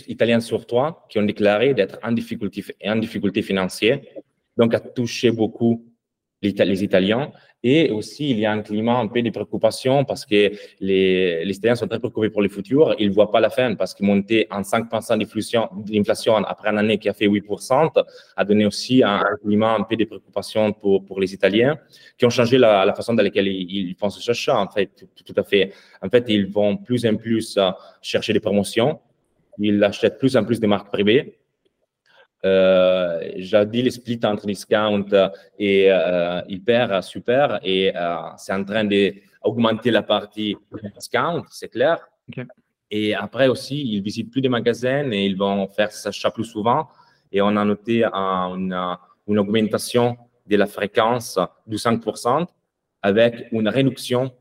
Italiens 0.08 0.40
sur 0.40 0.67
trois 0.67 1.06
qui 1.08 1.19
ont 1.19 1.25
déclaré 1.25 1.73
d'être 1.75 1.99
en 2.02 2.12
difficulté, 2.12 2.64
en 2.84 2.96
difficulté 2.96 3.43
financière, 3.43 4.00
donc 4.56 4.75
à 4.75 4.81
toucher 4.81 5.31
beaucoup 5.31 5.91
les 6.42 6.84
Italiens. 6.84 7.30
Et 7.64 7.90
aussi, 7.92 8.30
il 8.30 8.40
y 8.40 8.46
a 8.46 8.52
un 8.52 8.60
climat 8.60 8.98
un 8.98 9.06
peu 9.06 9.22
de 9.22 9.30
préoccupation 9.30 10.04
parce 10.04 10.26
que 10.26 10.50
les, 10.80 11.44
les 11.44 11.56
Italiens 11.56 11.76
sont 11.76 11.86
très 11.86 12.00
préoccupés 12.00 12.28
pour 12.28 12.42
le 12.42 12.48
futur. 12.48 12.94
Ils 12.98 13.10
ne 13.10 13.14
voient 13.14 13.30
pas 13.30 13.40
la 13.40 13.50
fin 13.50 13.74
parce 13.76 13.94
que 13.94 14.02
monter 14.04 14.48
en 14.50 14.62
5% 14.62 15.16
d'inflation 15.16 16.34
après 16.44 16.70
une 16.70 16.78
année 16.78 16.98
qui 16.98 17.08
a 17.08 17.14
fait 17.14 17.28
8% 17.28 18.05
a 18.36 18.44
donné 18.44 18.67
aussi 18.67 19.02
un, 19.05 19.22
climat 19.44 19.76
un 19.76 19.82
peu 19.84 19.96
de 19.96 20.05
préoccupation 20.05 20.72
pour, 20.72 21.05
pour 21.05 21.20
les 21.20 21.32
Italiens 21.32 21.78
qui 22.19 22.26
ont 22.26 22.31
changé 22.31 22.58
la, 22.58 22.84
la 22.84 22.94
façon 22.94 23.14
dans 23.14 23.22
laquelle 23.22 23.46
ils, 23.46 23.90
ils 23.90 23.94
font 23.94 24.10
ce 24.10 24.28
achat. 24.28 24.58
En 24.58 24.69
fait, 24.69 24.90
tout, 25.24 25.34
à 25.36 25.44
fait. 25.44 25.72
En 26.02 26.08
fait, 26.08 26.24
ils 26.28 26.46
vont 26.46 26.76
plus 26.76 27.06
en 27.06 27.17
plus 27.17 27.56
euh, 27.58 27.70
chercher 28.00 28.32
des 28.32 28.40
promotions. 28.40 28.98
Ils 29.58 29.82
achètent 29.84 30.19
plus 30.19 30.36
en 30.36 30.44
plus 30.44 30.58
des 30.58 30.67
marques 30.67 30.90
privées 30.90 31.38
j'ai 32.44 33.67
dit 33.67 33.82
le 33.82 33.91
split 33.91 34.20
entre 34.25 34.46
discount 34.46 35.06
et 35.58 35.87
euh, 35.91 36.41
hyper 36.49 37.03
super 37.05 37.61
et 37.63 37.93
euh, 37.94 38.17
c'est 38.37 38.53
en 38.53 38.65
train 38.65 38.84
d'augmenter 38.84 39.91
la 39.91 40.03
partie 40.03 40.56
discount, 40.94 41.44
c'est 41.51 41.69
clair. 41.69 41.99
Et 42.91 43.15
après 43.15 43.49
aussi, 43.49 43.81
ils 43.81 44.03
visitent 44.03 44.31
plus 44.31 44.43
de 44.43 44.49
magasins 44.49 45.11
et 45.13 45.25
ils 45.25 45.37
vont 45.37 45.67
faire 45.69 45.89
des 45.89 46.06
achats 46.08 46.31
plus 46.31 46.44
souvent. 46.44 46.89
Et 47.31 47.41
on 47.41 47.56
a 47.56 47.65
noté 47.65 48.05
une, 48.05 48.77
une 49.27 49.39
augmentation 49.39 50.17
de 50.46 50.56
la 50.56 50.67
fréquence 50.67 51.39
de 51.67 51.77
5% 51.77 52.46
avec 53.01 53.49
une 53.53 53.69
réduction 53.69 54.32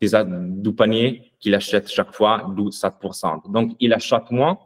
des, 0.00 0.08
du 0.24 0.72
panier 0.74 1.32
qu'il 1.38 1.54
achète 1.54 1.88
chaque 1.90 2.12
fois 2.12 2.46
de 2.56 2.62
7%. 2.62 3.50
Donc, 3.50 3.72
il 3.80 3.92
achète 3.92 4.30
moins 4.30 4.58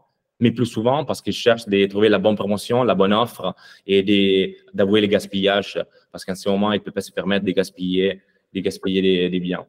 mais 0.42 0.50
plus 0.50 0.66
souvent 0.66 1.04
parce 1.04 1.22
qu'ils 1.22 1.32
cherchent 1.32 1.66
de 1.68 1.86
trouver 1.86 2.08
la 2.08 2.18
bonne 2.18 2.34
promotion, 2.34 2.82
la 2.82 2.96
bonne 2.96 3.12
offre 3.12 3.54
et 3.86 4.56
d'avouer 4.74 5.00
les 5.00 5.08
gaspillages 5.08 5.78
parce 6.10 6.24
qu'en 6.24 6.34
ce 6.34 6.48
moment, 6.48 6.72
ils 6.72 6.78
ne 6.78 6.82
peuvent 6.82 6.92
pas 6.92 7.00
se 7.00 7.12
permettre 7.12 7.46
de 7.46 7.52
gaspiller, 7.52 8.20
de 8.52 8.60
gaspiller 8.60 9.30
des, 9.30 9.40
biens. 9.40 9.64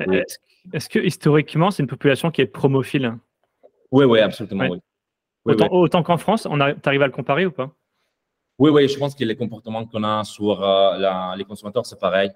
Euh, 0.00 0.22
est-ce 0.72 0.88
que 0.88 0.98
historiquement, 0.98 1.70
c'est 1.70 1.82
une 1.82 1.88
population 1.88 2.30
qui 2.30 2.40
est 2.40 2.46
promophile? 2.46 3.14
Oui, 3.92 4.06
oui, 4.06 4.20
absolument. 4.20 4.74
autant, 5.44 6.02
qu'en 6.02 6.16
France, 6.16 6.48
tu 6.50 6.88
arrives 6.88 7.02
à 7.02 7.06
le 7.06 7.12
comparer 7.12 7.44
ou 7.44 7.52
pas? 7.52 7.70
Oui, 8.58 8.70
oui, 8.70 8.88
je 8.88 8.98
pense 8.98 9.14
que 9.14 9.22
les 9.22 9.36
comportements 9.36 9.84
qu'on 9.84 10.02
a 10.02 10.24
sur 10.24 10.64
euh, 10.64 11.36
les 11.36 11.44
consommateurs, 11.44 11.84
c'est 11.84 12.00
pareil. 12.00 12.30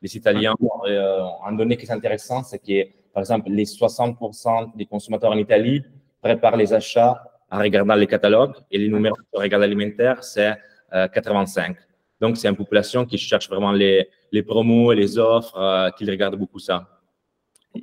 Les 0.00 0.16
Italiens, 0.16 0.54
euh, 0.86 1.24
un 1.44 1.52
donné 1.52 1.76
qui 1.76 1.84
est 1.84 1.90
intéressant, 1.90 2.42
c'est 2.42 2.58
que, 2.58 2.88
par 3.12 3.20
exemple, 3.20 3.50
les 3.50 3.66
60% 3.66 4.74
des 4.76 4.86
consommateurs 4.86 5.32
en 5.32 5.36
Italie 5.36 5.82
prépare 6.22 6.56
les 6.56 6.72
achats 6.72 7.22
en 7.50 7.58
regardant 7.58 7.94
les 7.94 8.06
catalogues 8.06 8.54
et 8.70 8.78
les 8.78 8.88
numéros 8.88 9.16
de 9.32 9.38
regard 9.38 9.62
alimentaire, 9.62 10.22
c'est 10.22 10.56
85. 10.92 11.70
Euh, 11.70 11.80
Donc, 12.20 12.36
c'est 12.36 12.48
une 12.48 12.56
population 12.56 13.04
qui 13.04 13.18
cherche 13.18 13.48
vraiment 13.48 13.72
les, 13.72 14.08
les 14.32 14.42
promos 14.42 14.92
et 14.92 14.96
les 14.96 15.18
offres, 15.18 15.58
euh, 15.58 15.90
qui 15.90 16.08
regarde 16.10 16.36
beaucoup 16.36 16.58
ça. 16.58 16.88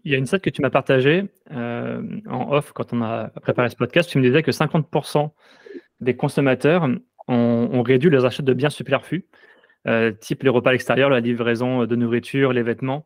Il 0.03 0.11
y 0.11 0.15
a 0.15 0.17
une 0.17 0.25
stat 0.25 0.39
que 0.39 0.49
tu 0.49 0.61
m'as 0.61 0.69
partagée 0.69 1.29
euh, 1.51 2.01
en 2.27 2.51
off 2.51 2.71
quand 2.73 2.91
on 2.91 3.01
a 3.01 3.29
préparé 3.41 3.69
ce 3.69 3.75
podcast. 3.75 4.09
Tu 4.09 4.17
me 4.17 4.23
disais 4.23 4.43
que 4.43 4.51
50% 4.51 5.29
des 6.01 6.15
consommateurs 6.15 6.87
ont, 7.27 7.81
réduit 7.83 8.09
les 8.09 8.25
achats 8.25 8.43
de 8.43 8.53
biens 8.53 8.69
superflus, 8.69 9.25
type 10.19 10.43
les 10.43 10.49
repas 10.49 10.71
à 10.71 10.73
l'extérieur, 10.73 11.09
la 11.09 11.19
livraison 11.19 11.85
de 11.85 11.95
nourriture, 11.95 12.51
les 12.51 12.63
vêtements. 12.63 13.05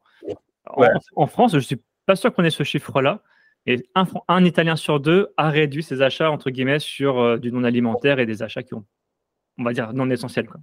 En, 1.15 1.27
France, 1.27 1.51
je 1.51 1.57
ne 1.57 1.62
suis 1.62 1.81
pas 2.05 2.15
sûr 2.15 2.33
qu'on 2.33 2.43
ait 2.43 2.50
ce 2.50 2.63
chiffre-là. 2.63 3.21
Et 3.69 3.88
un, 3.93 4.45
Italien 4.45 4.75
sur 4.75 4.99
deux 4.99 5.27
a 5.38 5.51
réduit 5.51 5.83
ses 5.83 6.01
achats, 6.01 6.31
entre 6.31 6.49
guillemets, 6.49 6.79
sur 6.79 7.19
euh, 7.19 7.38
du 7.38 7.51
non 7.51 7.63
alimentaire 7.63 8.17
et 8.17 8.25
des 8.25 8.41
achats 8.41 8.63
qui 8.63 8.73
ont, 8.73 8.83
on 9.59 9.63
va 9.63 9.73
dire, 9.73 9.93
non 9.93 10.09
essentiels. 10.09 10.47
Quoi. 10.47 10.59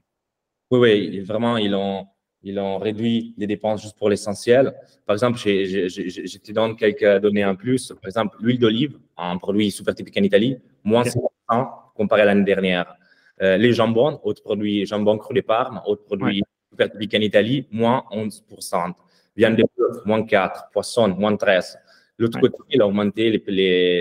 Oui, 0.72 0.80
oui, 0.80 1.20
vraiment, 1.20 1.56
ils 1.56 1.72
ont, 1.72 2.04
ils 2.42 2.58
ont 2.58 2.78
réduit 2.78 3.32
les 3.38 3.46
dépenses 3.46 3.82
juste 3.82 3.96
pour 3.96 4.10
l'essentiel. 4.10 4.74
Par 5.06 5.14
exemple, 5.14 5.38
je 5.38 6.38
te 6.38 6.50
donne 6.50 6.74
quelques 6.74 7.20
données 7.22 7.44
en 7.44 7.54
plus. 7.54 7.92
Par 8.02 8.08
exemple, 8.08 8.38
l'huile 8.40 8.58
d'olive, 8.58 8.98
un 9.16 9.38
produit 9.38 9.70
super 9.70 9.94
typique 9.94 10.16
en 10.18 10.24
Italie, 10.24 10.58
moins 10.82 11.04
5% 11.04 11.68
comparé 11.94 12.22
à 12.22 12.24
l'année 12.24 12.42
dernière. 12.42 12.92
Euh, 13.40 13.56
les 13.56 13.72
jambons, 13.72 14.18
autre 14.24 14.42
produit, 14.42 14.84
jambon 14.84 15.16
cru 15.16 15.32
de 15.32 15.42
Parme, 15.42 15.80
autre 15.86 16.02
produit 16.02 16.42
super 16.72 16.90
typique 16.90 17.14
en 17.14 17.20
Italie, 17.20 17.68
moins 17.70 18.02
11%. 18.10 18.94
Viande 19.36 19.54
de 19.54 19.64
bœuf, 19.78 20.04
moins 20.06 20.24
4, 20.24 20.70
poisson, 20.72 21.06
moins 21.08 21.36
13. 21.36 21.78
L'autre 22.18 22.40
côté, 22.40 22.56
il 22.70 22.80
a 22.80 22.86
augmenté 22.86 23.30
les, 23.30 23.42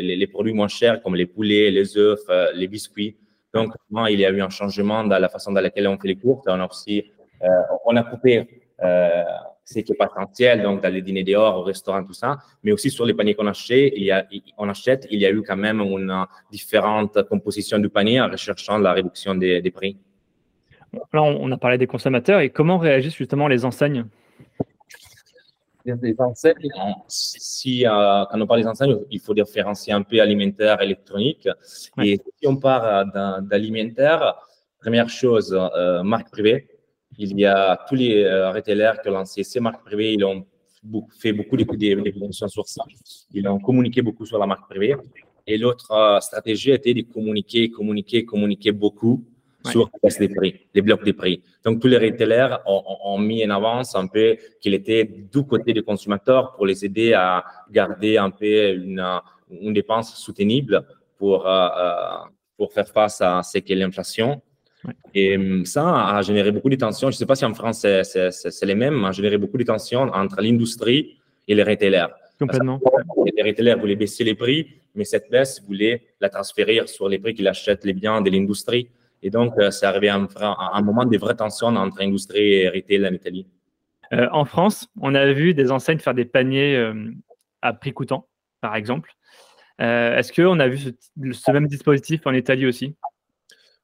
les, 0.01 0.15
les, 0.15 0.27
produits 0.27 0.53
moins 0.53 0.69
chers 0.69 1.01
comme 1.01 1.15
les 1.15 1.25
poulets, 1.25 1.69
les 1.69 1.97
œufs, 1.97 2.19
euh, 2.29 2.51
les 2.53 2.67
biscuits. 2.67 3.17
Donc, 3.53 3.73
il 4.09 4.19
y 4.19 4.25
a 4.25 4.29
eu 4.29 4.41
un 4.41 4.49
changement 4.49 5.03
dans 5.03 5.19
la 5.19 5.29
façon 5.29 5.51
dans 5.51 5.61
laquelle 5.61 5.87
on 5.87 5.97
fait 5.97 6.07
les 6.09 6.15
courses. 6.15 6.43
On 6.47 6.59
a 6.59 6.65
aussi 6.65 7.03
euh, 7.43 7.47
on 7.85 7.95
a 7.95 8.03
coupé 8.03 8.47
euh, 8.83 9.23
ce 9.63 9.79
qui 9.79 9.91
n'est 9.91 9.97
pas 9.97 10.07
essentiel, 10.07 10.61
donc 10.61 10.81
dans 10.81 10.93
les 10.93 11.01
dîners 11.01 11.23
dehors, 11.23 11.59
au 11.59 11.63
restaurant, 11.63 12.03
tout 12.03 12.13
ça, 12.13 12.37
mais 12.63 12.71
aussi 12.71 12.89
sur 12.89 13.05
les 13.05 13.13
paniers 13.13 13.33
qu'on 13.33 13.47
achète, 13.47 13.93
il 13.95 14.03
y 14.03 14.11
a, 14.11 14.25
on 14.57 14.69
achète, 14.69 15.07
il 15.09 15.19
y 15.19 15.25
a 15.25 15.31
eu 15.31 15.41
quand 15.41 15.57
même 15.57 15.79
une 15.79 16.25
différente 16.51 17.21
composition 17.23 17.79
du 17.79 17.89
panier 17.89 18.21
en 18.21 18.29
recherchant 18.29 18.77
la 18.77 18.93
réduction 18.93 19.35
des, 19.35 19.71
prix. 19.71 19.97
Là, 21.13 21.23
on 21.23 21.51
a 21.51 21.57
parlé 21.57 21.77
des 21.77 21.87
consommateurs 21.87 22.39
et 22.39 22.49
comment 22.49 22.77
réagissent 22.77 23.15
justement 23.15 23.47
les 23.47 23.65
enseignes? 23.65 24.05
Les 25.85 26.15
enseignes, 26.19 26.71
si, 27.07 27.85
euh, 27.85 28.25
quand 28.29 28.41
on 28.41 28.47
parle 28.47 28.61
des 28.61 28.67
enseignes, 28.67 28.97
il 29.11 29.19
faut 29.19 29.33
différencier 29.33 29.93
un 29.93 30.01
peu 30.01 30.19
alimentaire, 30.19 30.81
électronique. 30.81 31.47
Et 32.01 32.19
si 32.39 32.47
on 32.47 32.57
parle 32.57 33.11
d'alimentaire, 33.47 34.35
première 34.79 35.09
chose, 35.09 35.57
marque 36.03 36.31
privée, 36.31 36.67
il 37.17 37.39
y 37.39 37.45
a 37.45 37.79
tous 37.87 37.95
les 37.95 38.23
euh, 38.23 38.51
retailers 38.51 38.93
qui 39.01 39.09
ont 39.09 39.13
lancé 39.13 39.43
ces 39.43 39.59
marques 39.59 39.83
privées, 39.85 40.13
ils 40.13 40.23
ont 40.23 40.45
fait 41.19 41.33
beaucoup 41.33 41.57
de 41.57 41.63
promotions 41.63 42.47
sur 42.47 42.67
ça. 42.67 42.83
Ils 43.31 43.47
ont 43.47 43.59
communiqué 43.59 44.01
beaucoup 44.01 44.25
sur 44.25 44.37
la 44.37 44.45
marque 44.45 44.69
privée. 44.69 44.95
Et 45.47 45.57
l'autre 45.57 45.91
euh, 45.91 46.19
stratégie 46.19 46.71
était 46.71 46.93
de 46.93 47.01
communiquer, 47.01 47.69
communiquer, 47.69 48.25
communiquer 48.25 48.71
beaucoup 48.71 49.23
sur 49.69 49.89
les 50.19 50.29
prix, 50.29 50.55
les 50.73 50.81
blocs 50.81 51.05
de 51.05 51.11
prix. 51.11 51.41
Donc, 51.63 51.81
tous 51.81 51.87
les 51.87 51.97
retailers 51.97 52.57
ont, 52.65 53.17
mis 53.17 53.45
en 53.45 53.49
avance 53.51 53.95
un 53.95 54.07
peu 54.07 54.37
qu'il 54.61 54.73
était 54.73 55.03
du 55.05 55.43
côté 55.43 55.73
des 55.73 55.81
consommateurs 55.81 56.53
pour 56.55 56.65
les 56.65 56.85
aider 56.85 57.13
à 57.13 57.43
garder 57.71 58.17
un 58.17 58.29
peu 58.29 58.73
une, 58.73 59.03
une 59.49 59.73
dépense 59.73 60.15
soutenable 60.15 60.85
pour, 61.17 61.47
euh, 61.47 61.69
pour 62.57 62.71
faire 62.71 62.87
face 62.87 63.21
à 63.21 63.41
ce 63.43 63.59
qu'est 63.59 63.75
l'inflation. 63.75 64.41
Et 65.13 65.35
hum, 65.35 65.65
ça 65.65 66.15
a 66.15 66.21
généré 66.21 66.51
beaucoup 66.51 66.69
de 66.69 66.75
tensions. 66.75 67.09
Je 67.09 67.15
ne 67.15 67.17
sais 67.17 67.25
pas 67.25 67.35
si 67.35 67.45
en 67.45 67.53
France 67.53 67.79
c'est 67.79 68.65
les 68.65 68.75
mêmes, 68.75 68.99
mais 68.99 69.07
a 69.07 69.11
généré 69.11 69.37
beaucoup 69.37 69.57
de 69.57 69.63
tensions 69.63 70.01
entre 70.01 70.41
l'industrie 70.41 71.17
et 71.47 71.55
les 71.55 71.63
retailers. 71.63 72.07
Complètement. 72.39 72.79
Les 73.35 73.43
retailers 73.43 73.75
voulaient 73.75 73.95
baisser 73.95 74.23
les 74.23 74.35
prix, 74.35 74.67
mais 74.93 75.05
cette 75.05 75.29
baisse 75.29 75.61
voulait 75.65 76.01
la 76.19 76.29
transférer 76.29 76.81
sur 76.85 77.07
les 77.07 77.17
prix 77.17 77.33
qu'ils 77.33 77.47
achètent 77.47 77.85
les 77.85 77.93
biens 77.93 78.21
de 78.21 78.29
l'industrie. 78.29 78.89
Et 79.25 79.31
donc, 79.31 79.53
euh, 79.57 79.71
c'est 79.71 79.87
arrivé 79.87 80.07
à 80.07 80.17
un, 80.17 80.81
moment 80.83 81.03
de 81.03 81.17
vraies 81.17 81.35
tensions 81.35 81.69
entre 81.69 81.99
industrie 81.99 82.61
et 82.61 82.69
retail 82.69 83.07
en 83.07 83.11
Italie. 83.11 83.47
Euh, 84.13 84.27
en 84.31 84.45
France, 84.45 84.87
on 85.01 85.15
a 85.15 85.33
vu 85.33 85.55
des 85.55 85.71
enseignes 85.71 85.97
faire 85.97 86.13
des 86.13 86.25
paniers 86.25 86.75
euh, 86.75 87.11
à 87.63 87.73
prix 87.73 87.91
coûtant, 87.91 88.27
par 88.61 88.75
exemple. 88.75 89.11
Est-ce 89.79 90.31
qu'on 90.31 90.59
a 90.59 90.67
vu 90.67 90.77
ce, 90.77 91.51
même 91.51 91.65
dispositif 91.65 92.21
en 92.27 92.33
Italie 92.33 92.67
aussi? 92.67 92.95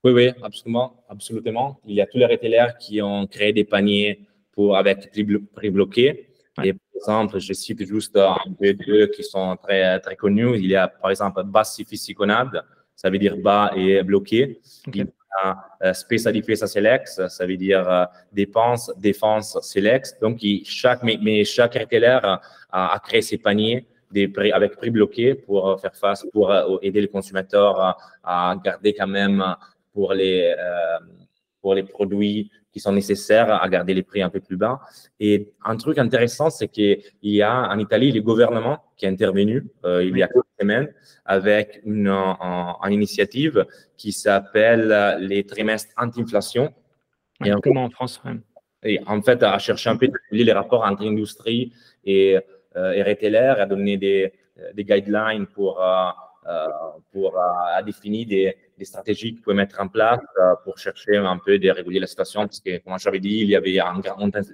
Oui, 0.04 0.12
oui, 0.12 0.30
absolument, 0.44 1.04
absolument. 1.10 1.82
Il 1.88 1.96
y 1.96 2.02
a 2.02 2.06
tous 2.06 2.20
les 2.20 2.28
retailers 2.28 2.78
qui 2.80 3.02
ont 3.02 3.26
créé 3.26 3.52
des 3.52 3.64
paniers 3.64 4.28
pour, 4.52 4.78
avec 4.78 5.12
prix 5.56 5.72
bloqué. 5.72 6.28
Et 6.64 6.74
par 6.74 6.82
exemple, 6.96 7.40
je 7.40 7.54
cite 7.54 7.84
juste 7.84 8.16
un 8.16 8.38
peu 8.60 8.74
deux 8.74 9.08
qui 9.08 9.24
sont 9.24 9.58
très, 9.58 10.00
très 10.02 10.16
connus. 10.16 10.56
Il 10.60 10.68
y 10.68 10.76
a 10.76 10.88
par 10.88 11.10
exemple 11.10 11.44
Bassi 11.44 11.84
Fissiconade, 11.84 12.64
ça 12.96 13.10
veut 13.10 13.18
dire 13.18 13.36
bas 13.38 13.72
et 13.76 14.04
bloqué. 14.04 14.62
Y 15.32 15.48
a 15.48 15.92
uh, 15.92 15.94
Spesa 15.94 16.32
Difesa 16.32 16.68
Select, 16.68 17.28
ça 17.28 17.46
veut 17.46 17.58
dire 17.58 17.88
uh, 17.90 18.06
dépense, 18.34 18.92
défense 18.98 19.58
Select. 19.62 20.18
Donc, 20.22 20.40
chaque, 20.66 21.04
mais, 21.04 21.44
chaque 21.46 21.76
retailer 21.76 22.20
a, 22.24 22.42
a, 22.72 23.00
créé 23.00 23.22
ses 23.22 23.38
paniers 23.38 23.86
des 24.12 24.28
prix, 24.28 24.52
avec 24.52 24.76
prix 24.76 24.90
bloqué 24.90 25.36
pour 25.36 25.80
faire 25.80 25.96
face, 25.96 26.26
pour 26.34 26.52
uh, 26.52 26.78
aider 26.82 27.02
les 27.02 27.08
consommateurs 27.08 27.80
à, 27.80 27.98
à 28.24 28.56
garder 28.56 28.94
quand 28.94 29.08
même 29.08 29.44
pour 29.94 30.14
les, 30.14 30.54
euh, 30.58 31.00
pour 31.62 31.76
les 31.76 31.84
produits 31.84 32.52
qui 32.72 32.80
sont 32.80 32.94
nécessaires 32.94 33.52
à 33.62 33.68
garder 33.70 33.94
les 33.94 34.04
prix 34.04 34.22
un 34.22 34.30
peu 34.30 34.40
plus 34.40 34.58
bas. 34.58 34.82
Et 35.20 35.54
un 35.64 35.76
truc 35.76 35.98
intéressant, 35.98 36.50
c'est 36.50 36.68
qu'il 36.68 37.02
y 37.22 37.42
a 37.42 37.70
en 37.70 37.78
Italie 37.78 38.12
le 38.12 38.22
gouvernement 38.22 38.80
qui 38.98 39.06
est 39.06 39.10
intervenu 39.10 39.68
euh, 39.86 40.04
il 40.04 40.18
y 40.18 40.24
a 40.24 40.28
quelques 40.28 40.46
semaines 40.60 40.94
avec 41.26 41.82
une, 41.86 42.14
initiative 42.90 43.66
qui 43.98 44.12
s'appelle 44.12 45.18
les 45.20 45.46
trimestres 45.46 45.94
anti-inflation. 45.98 46.74
et 47.44 47.52
comment 47.62 47.86
en 47.86 47.90
France 47.90 48.22
Et 48.84 49.00
en 49.06 49.22
fait, 49.22 49.44
à 49.44 49.58
chercher 49.60 49.90
un 49.90 49.98
peu 49.98 50.10
les 50.32 50.52
rapports 50.54 50.84
entre 50.84 51.04
industrie 51.06 51.74
et, 52.06 52.38
euh, 52.76 52.92
et 52.94 53.04
retailer, 53.04 53.56
à 53.60 53.66
donner 53.66 53.98
des, 53.98 54.34
des 54.74 54.84
guidelines 54.84 55.48
pour, 55.48 55.82
pour 57.12 57.38
à 57.38 57.82
définir 57.84 58.28
des, 58.28 58.56
des 58.82 58.86
stratégies 58.86 59.34
qu'ils 59.34 59.42
pouvaient 59.42 59.56
mettre 59.56 59.80
en 59.80 59.88
place 59.88 60.20
euh, 60.40 60.56
pour 60.64 60.78
chercher 60.80 61.16
un 61.18 61.38
peu 61.38 61.60
de 61.60 61.70
réguler 61.70 62.00
la 62.00 62.08
situation, 62.08 62.42
parce 62.42 62.60
que, 62.60 62.80
comme 62.80 62.98
j'avais 62.98 63.20
dit, 63.20 63.38
il 63.46 63.50
y 63.50 63.56
avait 63.56 63.78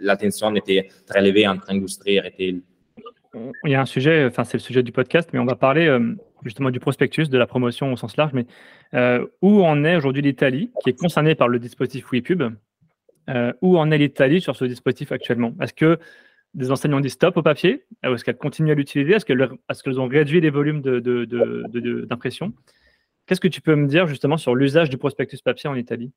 la 0.01 0.17
tension 0.17 0.53
était 0.55 0.89
très 1.05 1.19
élevée 1.25 1.48
entre 1.48 1.69
industrie 1.69 2.15
et 2.15 2.19
retail. 2.19 2.62
Il 3.63 3.72
y 3.72 3.75
a 3.75 3.81
un 3.81 3.86
sujet, 3.86 4.25
enfin 4.25 4.43
c'est 4.43 4.57
le 4.57 4.65
sujet 4.69 4.84
du 4.84 4.91
podcast, 4.91 5.29
mais 5.31 5.39
on 5.39 5.46
va 5.46 5.55
parler 5.55 5.88
euh, 5.88 6.15
justement 6.43 6.72
du 6.72 6.79
prospectus, 6.79 7.29
de 7.29 7.38
la 7.38 7.48
promotion 7.48 7.93
au 7.93 7.98
sens 7.98 8.17
large. 8.17 8.34
Mais 8.34 8.46
euh, 8.93 9.25
où 9.41 9.63
en 9.63 9.86
est 9.86 9.96
aujourd'hui 9.96 10.22
l'Italie, 10.22 10.72
qui 10.84 10.89
est 10.89 11.00
concernée 11.00 11.36
par 11.36 11.48
le 11.48 11.60
dispositif 11.60 12.12
WePub 12.12 12.43
Où 13.62 13.77
en 13.77 13.91
est 13.91 13.98
l'Italie 13.98 14.41
sur 14.41 14.55
ce 14.57 14.65
dispositif 14.65 15.12
actuellement? 15.13 15.53
Est-ce 15.62 15.74
que 15.74 16.00
des 16.53 16.72
enseignants 16.72 17.00
disent 17.00 17.13
stop 17.13 17.38
au 17.38 17.43
papier? 17.43 17.86
Est-ce 18.03 18.24
qu'elles 18.25 18.38
continuent 18.38 18.72
à 18.72 18.75
l'utiliser? 18.75 19.13
Est-ce 19.13 19.84
qu'elles 19.84 20.00
ont 20.00 20.07
réduit 20.07 20.41
les 20.41 20.50
volumes 20.50 20.81
d'impression? 20.81 22.53
Qu'est-ce 23.27 23.41
que 23.41 23.50
tu 23.50 23.60
peux 23.60 23.75
me 23.75 23.88
dire 23.88 24.07
justement 24.07 24.38
sur 24.38 24.55
l'usage 24.55 24.89
du 24.89 24.98
prospectus 24.98 25.41
papier 25.41 25.69
en 25.69 25.75
Italie? 25.75 26.12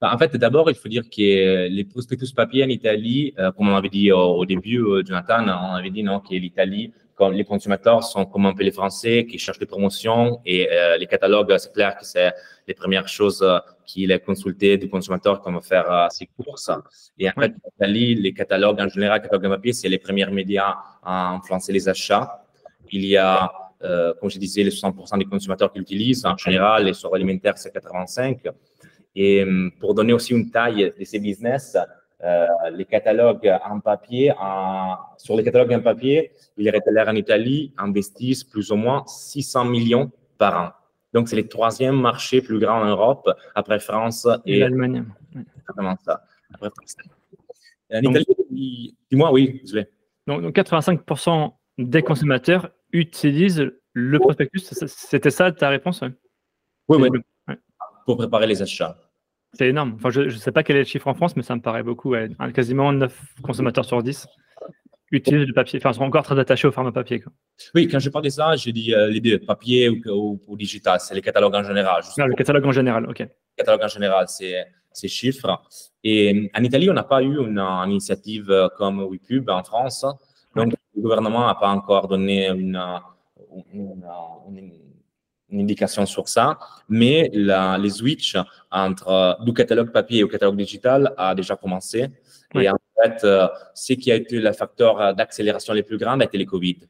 Bah, 0.00 0.12
en 0.14 0.18
fait, 0.18 0.36
d'abord, 0.36 0.70
il 0.70 0.76
faut 0.76 0.88
dire 0.88 1.02
que 1.02 1.66
les 1.68 1.84
prospectus 1.84 2.32
papier 2.32 2.64
en 2.64 2.68
Italie, 2.68 3.34
euh, 3.36 3.50
comme 3.50 3.68
on 3.68 3.74
avait 3.74 3.88
dit 3.88 4.12
au, 4.12 4.44
début, 4.46 4.78
euh, 4.78 5.02
Jonathan, 5.04 5.42
on 5.42 5.74
avait 5.74 5.90
dit 5.90 6.04
non, 6.04 6.20
que 6.20 6.36
l'Italie, 6.36 6.92
quand 7.16 7.30
les 7.30 7.44
consommateurs 7.44 8.04
sont 8.04 8.24
comme 8.24 8.46
un 8.46 8.54
peu 8.54 8.62
les 8.62 8.70
Français 8.70 9.26
qui 9.28 9.40
cherchent 9.40 9.58
des 9.58 9.66
promotions 9.66 10.40
et 10.46 10.70
euh, 10.70 10.96
les 10.98 11.06
catalogues, 11.08 11.52
c'est 11.58 11.72
clair 11.72 11.96
que 11.98 12.04
c'est 12.04 12.32
les 12.68 12.74
premières 12.74 13.08
choses 13.08 13.44
qu'il 13.84 14.12
est 14.12 14.20
consulté 14.20 14.78
du 14.78 14.88
consommateur 14.88 15.40
quand 15.40 15.50
on 15.50 15.54
va 15.54 15.60
faire 15.62 16.06
ses 16.12 16.26
courses. 16.26 16.70
Et 17.18 17.28
en 17.28 17.32
fait, 17.32 17.54
en 17.64 17.70
Italie, 17.76 18.14
les 18.14 18.32
catalogues 18.32 18.80
en 18.80 18.88
général, 18.88 19.20
catalogues 19.20 19.48
papier, 19.48 19.72
c'est 19.72 19.88
les 19.88 19.98
premiers 19.98 20.30
médias 20.30 20.76
à 21.02 21.30
influencer 21.30 21.72
les 21.72 21.88
achats. 21.88 22.44
Il 22.92 23.04
y 23.04 23.16
a 23.16 23.50
euh, 23.84 24.12
comme 24.14 24.28
je 24.28 24.38
disais, 24.38 24.62
les 24.62 24.70
60% 24.70 25.18
des 25.18 25.24
consommateurs 25.24 25.72
qui 25.72 25.78
l'utilisent. 25.78 26.26
En 26.26 26.36
général, 26.36 26.84
les 26.84 26.94
soins 26.94 27.10
alimentaires, 27.14 27.56
c'est 27.56 27.72
85. 27.72 28.48
Et 29.14 29.44
euh, 29.44 29.70
pour 29.78 29.94
donner 29.94 30.12
aussi 30.12 30.32
une 30.32 30.50
taille 30.50 30.92
de 30.98 31.04
ces 31.04 31.18
business, 31.18 31.76
euh, 32.24 32.46
les 32.72 32.84
catalogues 32.84 33.50
en 33.64 33.78
papier, 33.78 34.32
sur 35.16 35.36
les 35.36 35.44
catalogues 35.44 35.72
en 35.74 35.80
papier, 35.80 36.32
les 36.56 36.70
retailers 36.70 37.08
en 37.08 37.14
Italie 37.14 37.72
investissent 37.78 38.44
plus 38.44 38.72
ou 38.72 38.76
moins 38.76 39.04
600 39.06 39.64
millions 39.66 40.10
par 40.36 40.60
an. 40.60 40.70
Donc, 41.14 41.28
c'est 41.28 41.36
le 41.36 41.48
troisième 41.48 41.98
marché 41.98 42.42
plus 42.42 42.58
grand 42.58 42.82
en 42.82 42.84
Europe, 42.84 43.30
après 43.54 43.78
France 43.78 44.28
et 44.44 44.58
l'Allemagne. 44.58 45.04
Exactement 45.56 45.96
ça. 46.04 46.22
Après 46.52 46.70
France. 46.70 46.96
En 47.92 48.02
Italie, 48.02 48.96
dis-moi, 49.10 49.32
oui, 49.32 49.60
désolé. 49.62 49.86
Donc, 50.26 50.42
donc 50.42 50.54
85% 50.54 51.52
des 51.78 52.02
consommateurs 52.02 52.70
utilise 52.92 53.70
le 53.92 54.18
prospectus. 54.18 54.60
C'était 54.86 55.30
ça 55.30 55.52
ta 55.52 55.68
réponse 55.68 56.02
Oui, 56.88 57.08
oui. 57.10 57.56
Pour 58.06 58.16
préparer 58.16 58.46
les 58.46 58.62
achats. 58.62 58.96
C'est 59.54 59.68
énorme. 59.68 59.94
Enfin, 59.96 60.10
je 60.10 60.22
ne 60.22 60.30
sais 60.30 60.52
pas 60.52 60.62
quel 60.62 60.76
est 60.76 60.80
le 60.80 60.84
chiffre 60.84 61.08
en 61.08 61.14
France, 61.14 61.36
mais 61.36 61.42
ça 61.42 61.56
me 61.56 61.60
paraît 61.60 61.82
beaucoup. 61.82 62.14
Quasiment 62.54 62.92
9 62.92 63.34
consommateurs 63.42 63.84
sur 63.84 64.02
10. 64.02 64.26
utilisent 65.10 65.46
le 65.46 65.54
papier, 65.54 65.78
enfin, 65.82 65.92
sont 65.92 66.04
encore 66.04 66.22
très 66.22 66.38
attachés 66.38 66.68
au 66.68 66.72
format 66.72 66.92
papier. 66.92 67.22
Oui, 67.74 67.88
quand 67.88 67.98
je 67.98 68.10
parle 68.10 68.24
de 68.24 68.30
ça, 68.30 68.56
je 68.56 68.70
dis 68.70 68.94
euh, 68.94 69.08
les 69.08 69.20
deux, 69.20 69.38
papier 69.38 69.88
ou, 69.88 70.40
ou, 70.46 70.56
digital, 70.56 71.00
c'est 71.00 71.14
les 71.14 71.22
catalogues 71.22 71.54
en 71.54 71.62
général. 71.62 72.02
Ah, 72.18 72.26
le 72.26 72.34
catalogue 72.34 72.66
en 72.66 72.72
général, 72.72 73.08
ok. 73.08 73.20
Le 73.20 73.28
catalogue 73.56 73.84
en 73.84 73.88
général, 73.88 74.26
c'est 74.28 74.66
ces 74.92 75.08
chiffres. 75.08 75.62
Et 76.04 76.50
en 76.54 76.62
Italie, 76.62 76.90
on 76.90 76.94
n'a 76.94 77.04
pas 77.04 77.22
eu 77.22 77.38
une, 77.38 77.62
initiative 77.86 78.68
comme 78.76 79.00
WePub 79.00 79.48
en 79.48 79.64
France. 79.64 80.04
Donc, 80.64 80.74
le 80.94 81.02
gouvernement 81.02 81.46
n'a 81.46 81.54
pas 81.54 81.68
encore 81.68 82.08
donné 82.08 82.48
une, 82.48 82.80
une, 83.72 84.02
indication 85.52 86.04
sur 86.04 86.28
ça. 86.28 86.58
Mais 86.88 87.30
la, 87.32 87.78
les 87.78 87.90
switch 87.90 88.36
entre 88.70 89.38
du 89.44 89.52
catalogue 89.52 89.90
papier 89.92 90.22
au 90.22 90.28
catalogue 90.28 90.56
digital 90.56 91.14
a 91.16 91.34
déjà 91.34 91.56
commencé. 91.56 92.08
Et 92.54 92.68
en 92.68 92.76
fait, 93.02 93.24
euh, 93.24 93.48
ce 93.74 93.92
qui 93.94 94.10
a 94.12 94.16
été 94.16 94.38
le 94.38 94.52
facteur 94.52 95.14
d'accélération 95.14 95.72
les 95.72 95.82
plus 95.82 95.98
grands 95.98 96.18
a 96.20 96.24
été 96.24 96.36
les 96.36 96.46
Covid. 96.46 96.80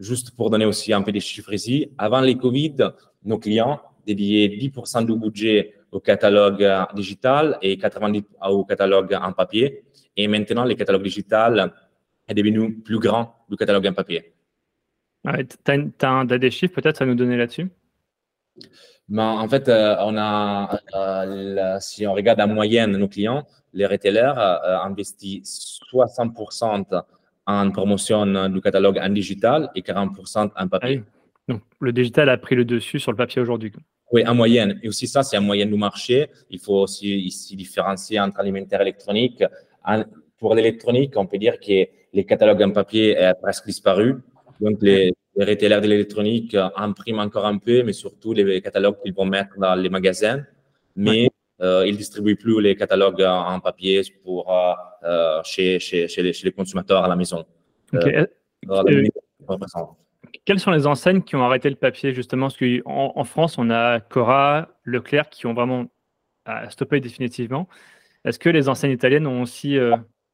Juste 0.00 0.30
pour 0.32 0.50
donner 0.50 0.64
aussi 0.64 0.92
un 0.92 1.02
peu 1.02 1.12
des 1.12 1.20
chiffres 1.20 1.52
ici, 1.52 1.90
avant 1.98 2.20
les 2.20 2.36
Covid, 2.36 2.76
nos 3.24 3.38
clients 3.38 3.80
dédiaient 4.06 4.48
10% 4.48 5.04
du 5.04 5.16
budget 5.16 5.74
au 5.90 6.00
catalogue 6.00 6.66
digital 6.94 7.58
et 7.62 7.76
90% 7.76 8.24
au 8.50 8.64
catalogue 8.64 9.16
en 9.20 9.32
papier. 9.32 9.84
Et 10.16 10.28
maintenant, 10.28 10.64
le 10.64 10.74
catalogue 10.74 11.02
digital 11.02 11.72
est 12.28 12.34
devenu 12.34 12.74
plus 12.74 12.98
grand 12.98 13.34
du 13.48 13.56
catalogue 13.56 13.86
en 13.86 13.92
papier. 13.94 14.32
tu 15.24 16.06
as, 16.06 16.24
des 16.24 16.50
chiffres 16.50 16.74
peut-être 16.74 17.02
à 17.02 17.06
nous 17.06 17.14
donner 17.14 17.36
là-dessus? 17.36 17.68
Ben, 19.08 19.24
En 19.24 19.48
fait, 19.48 19.68
euh, 19.68 19.96
on 20.00 20.16
a, 20.18 20.80
euh, 20.94 21.78
si 21.80 22.06
on 22.06 22.12
regarde 22.12 22.40
en 22.40 22.48
moyenne 22.48 22.96
nos 22.96 23.08
clients, 23.08 23.46
les 23.72 23.86
retailers 23.86 24.34
euh, 24.36 24.78
investissent 24.80 25.80
60% 25.92 26.84
en 27.46 27.70
promotion 27.70 28.48
du 28.50 28.60
catalogue 28.60 28.98
en 28.98 29.08
digital 29.08 29.70
et 29.74 29.80
40% 29.80 30.50
en 30.54 30.68
papier. 30.68 31.02
Ah 31.02 31.52
Donc, 31.52 31.62
le 31.80 31.92
digital 31.92 32.28
a 32.28 32.36
pris 32.36 32.54
le 32.54 32.66
dessus 32.66 33.00
sur 33.00 33.10
le 33.10 33.16
papier 33.16 33.40
aujourd'hui. 33.40 33.72
Oui, 34.12 34.26
en 34.26 34.34
moyenne. 34.34 34.78
Et 34.82 34.88
aussi 34.88 35.06
ça, 35.06 35.22
c'est 35.22 35.38
en 35.38 35.42
moyenne 35.42 35.70
du 35.70 35.78
marché. 35.78 36.28
Il 36.50 36.58
faut 36.58 36.80
aussi 36.82 37.18
ici 37.18 37.56
différencier 37.56 38.20
entre 38.20 38.40
alimentaire 38.40 38.80
et 38.80 38.84
électronique. 38.84 39.42
pour 40.38 40.54
l'électronique, 40.54 41.14
on 41.16 41.26
peut 41.26 41.38
dire 41.38 41.58
que 41.58 41.86
les 42.12 42.24
catalogues 42.24 42.62
en 42.62 42.70
papier 42.70 43.16
sont 43.16 43.40
presque 43.42 43.66
disparus. 43.66 44.16
Donc, 44.60 44.78
les, 44.80 45.12
les 45.36 45.44
retailers 45.44 45.80
de 45.80 45.86
l'électronique 45.86 46.56
impriment 46.76 47.20
encore 47.20 47.46
un 47.46 47.58
peu, 47.58 47.82
mais 47.84 47.92
surtout 47.92 48.32
les 48.32 48.60
catalogues 48.60 49.00
qu'ils 49.02 49.14
vont 49.14 49.24
mettre 49.24 49.56
dans 49.58 49.74
les 49.74 49.88
magasins. 49.88 50.42
Mais 50.96 51.30
euh, 51.60 51.84
ils 51.86 51.92
ne 51.92 51.96
distribuent 51.96 52.36
plus 52.36 52.60
les 52.60 52.76
catalogues 52.76 53.22
en 53.22 53.58
papier 53.60 54.02
pour, 54.22 54.52
euh, 54.52 54.72
euh, 55.04 55.40
chez, 55.44 55.78
chez, 55.80 56.06
chez, 56.08 56.22
les, 56.22 56.52
consommateurs 56.52 57.04
à 57.04 57.08
la 57.08 57.16
maison. 57.16 57.44
Quelles 60.44 60.60
sont 60.60 60.70
les 60.70 60.86
enseignes 60.86 61.22
qui 61.22 61.36
ont 61.36 61.42
arrêté 61.42 61.70
le 61.70 61.76
papier 61.76 62.12
justement? 62.12 62.46
Parce 62.46 62.58
qu'en 62.58 63.12
en 63.16 63.24
France, 63.24 63.58
on 63.58 63.70
a 63.70 64.00
Cora, 64.00 64.68
Leclerc 64.84 65.30
qui 65.30 65.46
ont 65.46 65.54
vraiment 65.54 65.86
stoppé 66.70 67.00
définitivement. 67.00 67.68
Est-ce 68.24 68.38
que 68.38 68.48
les 68.48 68.68
enseignes 68.68 68.92
italiennes 68.92 69.26
ont 69.26 69.42
aussi 69.42 69.78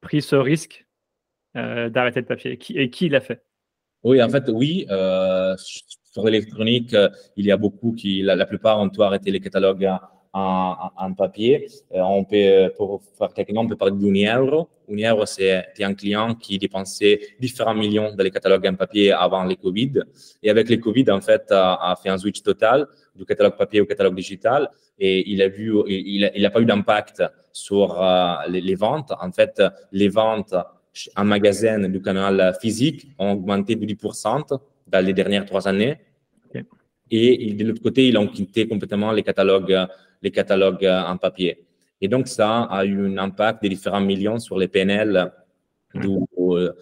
pris 0.01 0.21
ce 0.23 0.37
risque? 0.37 0.84
D'arrêter 1.55 2.21
le 2.21 2.27
papier 2.27 2.59
Et 2.75 2.91
qui 2.91 3.09
l'a 3.09 3.21
fait? 3.21 3.43
Oui, 4.03 4.23
en 4.23 4.29
fait, 4.29 4.45
oui. 4.49 4.87
sur 5.57 6.25
l'électronique, 6.25 6.95
il 7.37 7.47
y 7.47 7.53
a 7.53 7.57
beaucoup 7.57 7.93
qui, 7.93 8.23
la, 8.23 8.35
la, 8.37 8.47
plupart 8.47 8.81
ont 8.81 8.89
tout 8.89 9.03
arrêté 9.03 9.31
les 9.31 9.41
catalogues 9.41 9.89
en, 10.35 11.15
papier. 11.15 11.69
Euh, 11.95 12.01
on 12.01 12.25
peut, 12.25 12.37
euh, 12.37 12.69
pour 12.77 13.03
faire 13.17 13.33
quelques 13.33 13.51
noms, 13.51 13.63
on 13.63 13.69
peut 13.69 13.77
parler 13.77 13.95
d'Unieuro. 13.97 14.69
Unieuro, 14.89 15.27
c'est 15.27 15.65
un 15.81 15.95
client 15.95 16.35
qui 16.35 16.59
dépensait 16.59 17.21
différents 17.41 17.75
millions 17.75 18.15
dans 18.15 18.25
les 18.25 18.31
catalogues 18.31 18.67
en 18.67 18.75
papier 18.75 19.13
avant 19.13 19.45
les 19.45 19.57
Covid. 19.57 20.03
Et 20.43 20.51
avec 20.51 20.69
les 20.69 20.81
Covid, 20.81 21.11
en 21.11 21.21
fait, 21.21 21.45
a, 21.51 21.97
fait 22.03 22.09
un 22.09 22.19
switch 22.19 22.43
total 22.43 22.87
du 23.15 23.25
catalogue 23.25 23.57
papier 23.57 23.81
au 23.81 23.87
catalogue 23.87 24.17
digital. 24.17 24.69
Et 24.99 25.31
il 25.31 25.41
a 25.41 25.49
vu, 25.49 25.73
il 25.87 26.29
n'a 26.37 26.51
pas 26.51 26.61
eu 26.61 26.65
d'impact 26.65 27.23
sur 27.53 28.03
euh, 28.03 28.35
les, 28.49 28.75
ventes. 28.75 29.13
En 29.21 29.31
fait, 29.31 29.63
les 29.93 30.09
ventes 30.09 30.55
en 31.17 31.25
magasin 31.25 31.89
du 31.89 32.01
canal 32.01 32.57
physique 32.61 33.09
ont 33.19 33.33
augmenté 33.33 33.77
de 33.77 33.87
10% 33.87 34.59
dans 34.87 35.05
les 35.05 35.13
dernières 35.13 35.45
trois 35.45 35.67
années. 35.67 35.99
Et 37.11 37.53
de 37.53 37.65
l'autre 37.65 37.83
côté, 37.83 38.09
ils 38.09 38.17
ont 38.17 38.27
quitté 38.29 38.67
complètement 38.67 39.13
les 39.13 39.23
catalogues 39.23 39.87
les 40.25 40.31
catalogues 40.31 40.87
euh, 40.87 41.13
en 41.13 41.19
papier. 41.19 41.65
Et 42.01 42.09
donc, 42.09 42.27
ça 42.27 42.63
a 42.63 42.85
eu 42.85 42.99
un 43.07 43.19
impact 43.19 43.63
de 43.63 43.69
différents 43.69 44.01
millions 44.01 44.39
sur 44.39 44.59
les 44.59 44.69
PNL 44.69 45.31
du, 45.95 46.09
euh, 46.39 46.73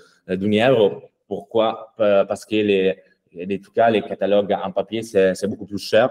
Pourquoi? 1.29 1.93
Parce 1.99 2.45
que 2.47 2.57
les, 2.57 2.97
en 3.37 3.63
tout 3.63 3.73
cas, 3.73 3.91
les 3.91 4.03
catalogues 4.03 4.53
en 4.53 4.73
papier, 4.73 5.03
c'est 5.03 5.47
beaucoup 5.47 5.67
plus 5.67 5.79
cher. 5.79 6.09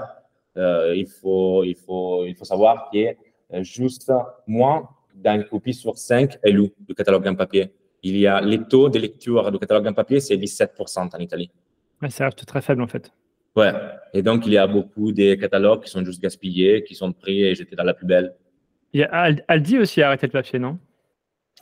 Euh, 0.57 0.93
il, 0.95 1.07
faut, 1.07 1.63
il, 1.63 1.75
faut, 1.75 2.25
il 2.25 2.35
faut 2.35 2.45
savoir 2.45 2.89
que 2.91 3.15
juste 3.63 4.11
moins 4.45 4.87
d'une 5.15 5.45
copie 5.45 5.73
sur 5.73 5.97
cinq 5.97 6.37
est 6.43 6.51
lu 6.51 6.69
du 6.87 6.93
catalogue 6.93 7.27
en 7.27 7.35
papier. 7.35 7.73
Il 8.03 8.17
y 8.17 8.27
a 8.27 8.41
les 8.41 8.63
taux 8.63 8.89
de 8.89 8.97
lecture 8.97 9.51
du 9.51 9.59
catalogue 9.59 9.87
en 9.87 9.93
papier, 9.93 10.19
c'est 10.19 10.37
17% 10.37 11.09
en 11.13 11.19
Italie. 11.19 11.51
ça 12.09 12.25
reste 12.25 12.45
très 12.45 12.61
faible 12.61 12.81
en 12.81 12.87
fait. 12.87 13.11
Ouais. 13.55 13.73
Et 14.13 14.21
donc, 14.21 14.45
il 14.45 14.53
y 14.53 14.57
a 14.57 14.65
beaucoup 14.65 15.11
de 15.11 15.35
catalogues 15.35 15.83
qui 15.83 15.91
sont 15.91 16.03
juste 16.03 16.21
gaspillés, 16.21 16.83
qui 16.83 16.95
sont 16.95 17.11
pris 17.11 17.43
et 17.43 17.53
jetés 17.53 17.75
dans 17.75 17.83
la 17.83 17.93
poubelle. 17.93 18.33
Il 18.93 19.01
y 19.01 19.03
a 19.03 19.29
Aldi 19.47 19.77
aussi 19.79 20.01
a 20.01 20.07
arrêté 20.07 20.27
le 20.27 20.31
papier, 20.31 20.59
non? 20.59 20.79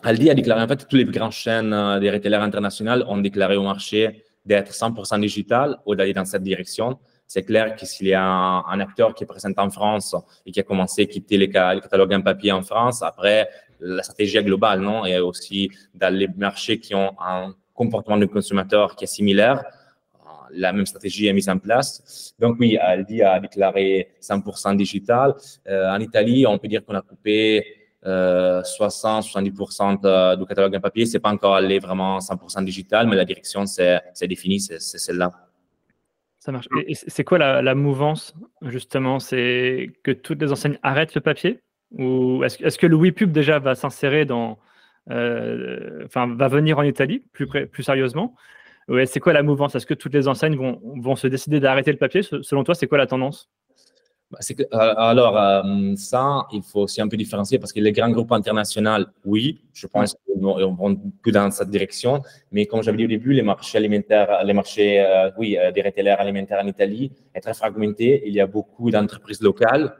Aldi 0.03 0.29
a 0.29 0.33
déclaré, 0.33 0.61
en 0.61 0.67
fait, 0.67 0.77
toutes 0.77 0.93
les 0.93 1.05
grandes 1.05 1.31
chaînes 1.31 1.73
euh, 1.73 1.99
des 1.99 2.09
retailers 2.09 2.41
internationales 2.41 3.03
ont 3.07 3.17
déclaré 3.17 3.57
au 3.57 3.63
marché 3.63 4.23
d'être 4.45 4.71
100% 4.71 5.19
digital 5.19 5.77
ou 5.85 5.95
d'aller 5.95 6.13
dans 6.13 6.25
cette 6.25 6.43
direction. 6.43 6.97
C'est 7.27 7.43
clair 7.43 7.75
que 7.75 7.85
s'il 7.85 8.07
y 8.07 8.13
a 8.13 8.23
un, 8.23 8.79
acteur 8.79 9.13
qui 9.13 9.23
est 9.23 9.27
présent 9.27 9.51
en 9.57 9.69
France 9.69 10.15
et 10.45 10.51
qui 10.51 10.59
a 10.59 10.63
commencé 10.63 11.03
à 11.03 11.05
quitter 11.05 11.37
les, 11.37 11.49
catalogues 11.49 12.13
en 12.13 12.21
papier 12.21 12.51
en 12.51 12.63
France, 12.63 13.03
après, 13.03 13.49
la 13.79 14.03
stratégie 14.03 14.41
globale, 14.43 14.81
non 14.81 15.05
Et 15.05 15.19
aussi 15.19 15.69
dans 15.93 16.13
les 16.13 16.27
marchés 16.27 16.79
qui 16.79 16.95
ont 16.95 17.11
un 17.19 17.53
comportement 17.73 18.17
de 18.17 18.25
consommateur 18.25 18.95
qui 18.95 19.05
est 19.05 19.07
similaire, 19.07 19.63
la 20.51 20.73
même 20.73 20.85
stratégie 20.85 21.27
est 21.27 21.33
mise 21.33 21.49
en 21.49 21.57
place. 21.57 22.33
Donc 22.39 22.57
oui, 22.59 22.77
Aldi 22.77 23.21
a 23.21 23.39
déclaré 23.39 24.09
100% 24.21 24.75
digital. 24.75 25.35
Euh, 25.67 25.89
en 25.89 25.99
Italie, 25.99 26.45
on 26.47 26.57
peut 26.57 26.67
dire 26.67 26.83
qu'on 26.83 26.95
a 26.95 27.01
coupé 27.01 27.63
60-70% 28.03 29.99
euh, 30.05 30.35
du 30.35 30.45
catalogue 30.45 30.75
en 30.75 30.79
papier. 30.79 31.05
C'est 31.05 31.19
pas 31.19 31.29
encore 31.31 31.55
allé 31.55 31.79
vraiment 31.79 32.19
100% 32.19 32.63
digital, 32.63 33.07
mais 33.07 33.15
la 33.15 33.25
direction 33.25 33.65
c'est 33.65 34.01
définie, 34.21 34.59
c'est 34.59 34.79
celle-là. 34.79 35.31
Ça 36.39 36.51
marche. 36.53 36.67
C'est 36.93 37.23
quoi 37.25 37.37
la, 37.37 37.75
mouvance 37.75 38.33
justement? 38.61 39.19
C'est 39.19 39.91
que 40.03 40.11
toutes 40.11 40.41
les 40.41 40.51
enseignes 40.51 40.79
arrêtent 40.81 41.13
le 41.15 41.21
papier? 41.21 41.59
Ou 41.97 42.43
est-ce 42.43 42.77
que 42.77 42.87
le 42.87 42.95
WePub 42.95 43.31
déjà 43.31 43.59
va 43.59 43.75
s'insérer 43.75 44.25
dans, 44.25 44.59
euh, 45.09 46.05
enfin, 46.05 46.27
va 46.35 46.47
venir 46.47 46.77
en 46.77 46.83
Italie 46.83 47.23
plus, 47.33 47.47
plus 47.47 47.83
sérieusement? 47.83 48.35
Ouais, 48.87 49.05
c'est 49.05 49.19
quoi 49.19 49.33
la 49.33 49.43
mouvance? 49.43 49.75
Est-ce 49.75 49.85
que 49.85 49.93
toutes 49.93 50.13
les 50.13 50.27
enseignes 50.27 50.55
vont, 50.55 50.79
vont 50.83 51.15
se 51.15 51.27
décider 51.27 51.59
d'arrêter 51.59 51.91
le 51.91 51.97
papier? 51.97 52.21
Selon 52.23 52.63
toi, 52.63 52.75
c'est 52.75 52.87
quoi 52.87 52.97
la 52.97 53.07
tendance? 53.07 53.49
Bah, 54.31 54.37
que, 54.47 54.61
euh, 54.61 54.67
alors, 54.71 55.35
euh, 55.37 55.95
ça, 55.95 56.45
il 56.51 56.61
faut 56.61 56.81
aussi 56.81 57.01
un 57.01 57.07
peu 57.07 57.17
différencier 57.17 57.57
parce 57.57 57.73
que 57.73 57.79
les 57.79 57.91
grands 57.91 58.11
groupes 58.11 58.31
internationaux, 58.31 59.05
oui, 59.25 59.63
je 59.73 59.87
pense 59.87 60.15
qu'ils 60.25 60.39
vont, 60.39 60.95
plus 61.23 61.31
dans 61.31 61.49
cette 61.49 61.71
direction. 61.71 62.21
Mais 62.51 62.67
comme 62.67 62.83
j'avais 62.83 62.97
dit 62.97 63.05
au 63.05 63.07
début, 63.07 63.33
les 63.33 63.41
marchés 63.41 63.79
alimentaires, 63.79 64.43
les 64.43 64.53
marchés, 64.53 65.03
oui, 65.37 65.57
des 65.73 65.81
retailers 65.81 66.19
alimentaires 66.19 66.59
en 66.63 66.67
Italie 66.67 67.11
est 67.33 67.41
très 67.41 67.55
fragmenté. 67.55 68.21
Il 68.27 68.33
y 68.33 68.39
a 68.39 68.45
beaucoup 68.45 68.91
d'entreprises 68.91 69.41
locales 69.41 69.95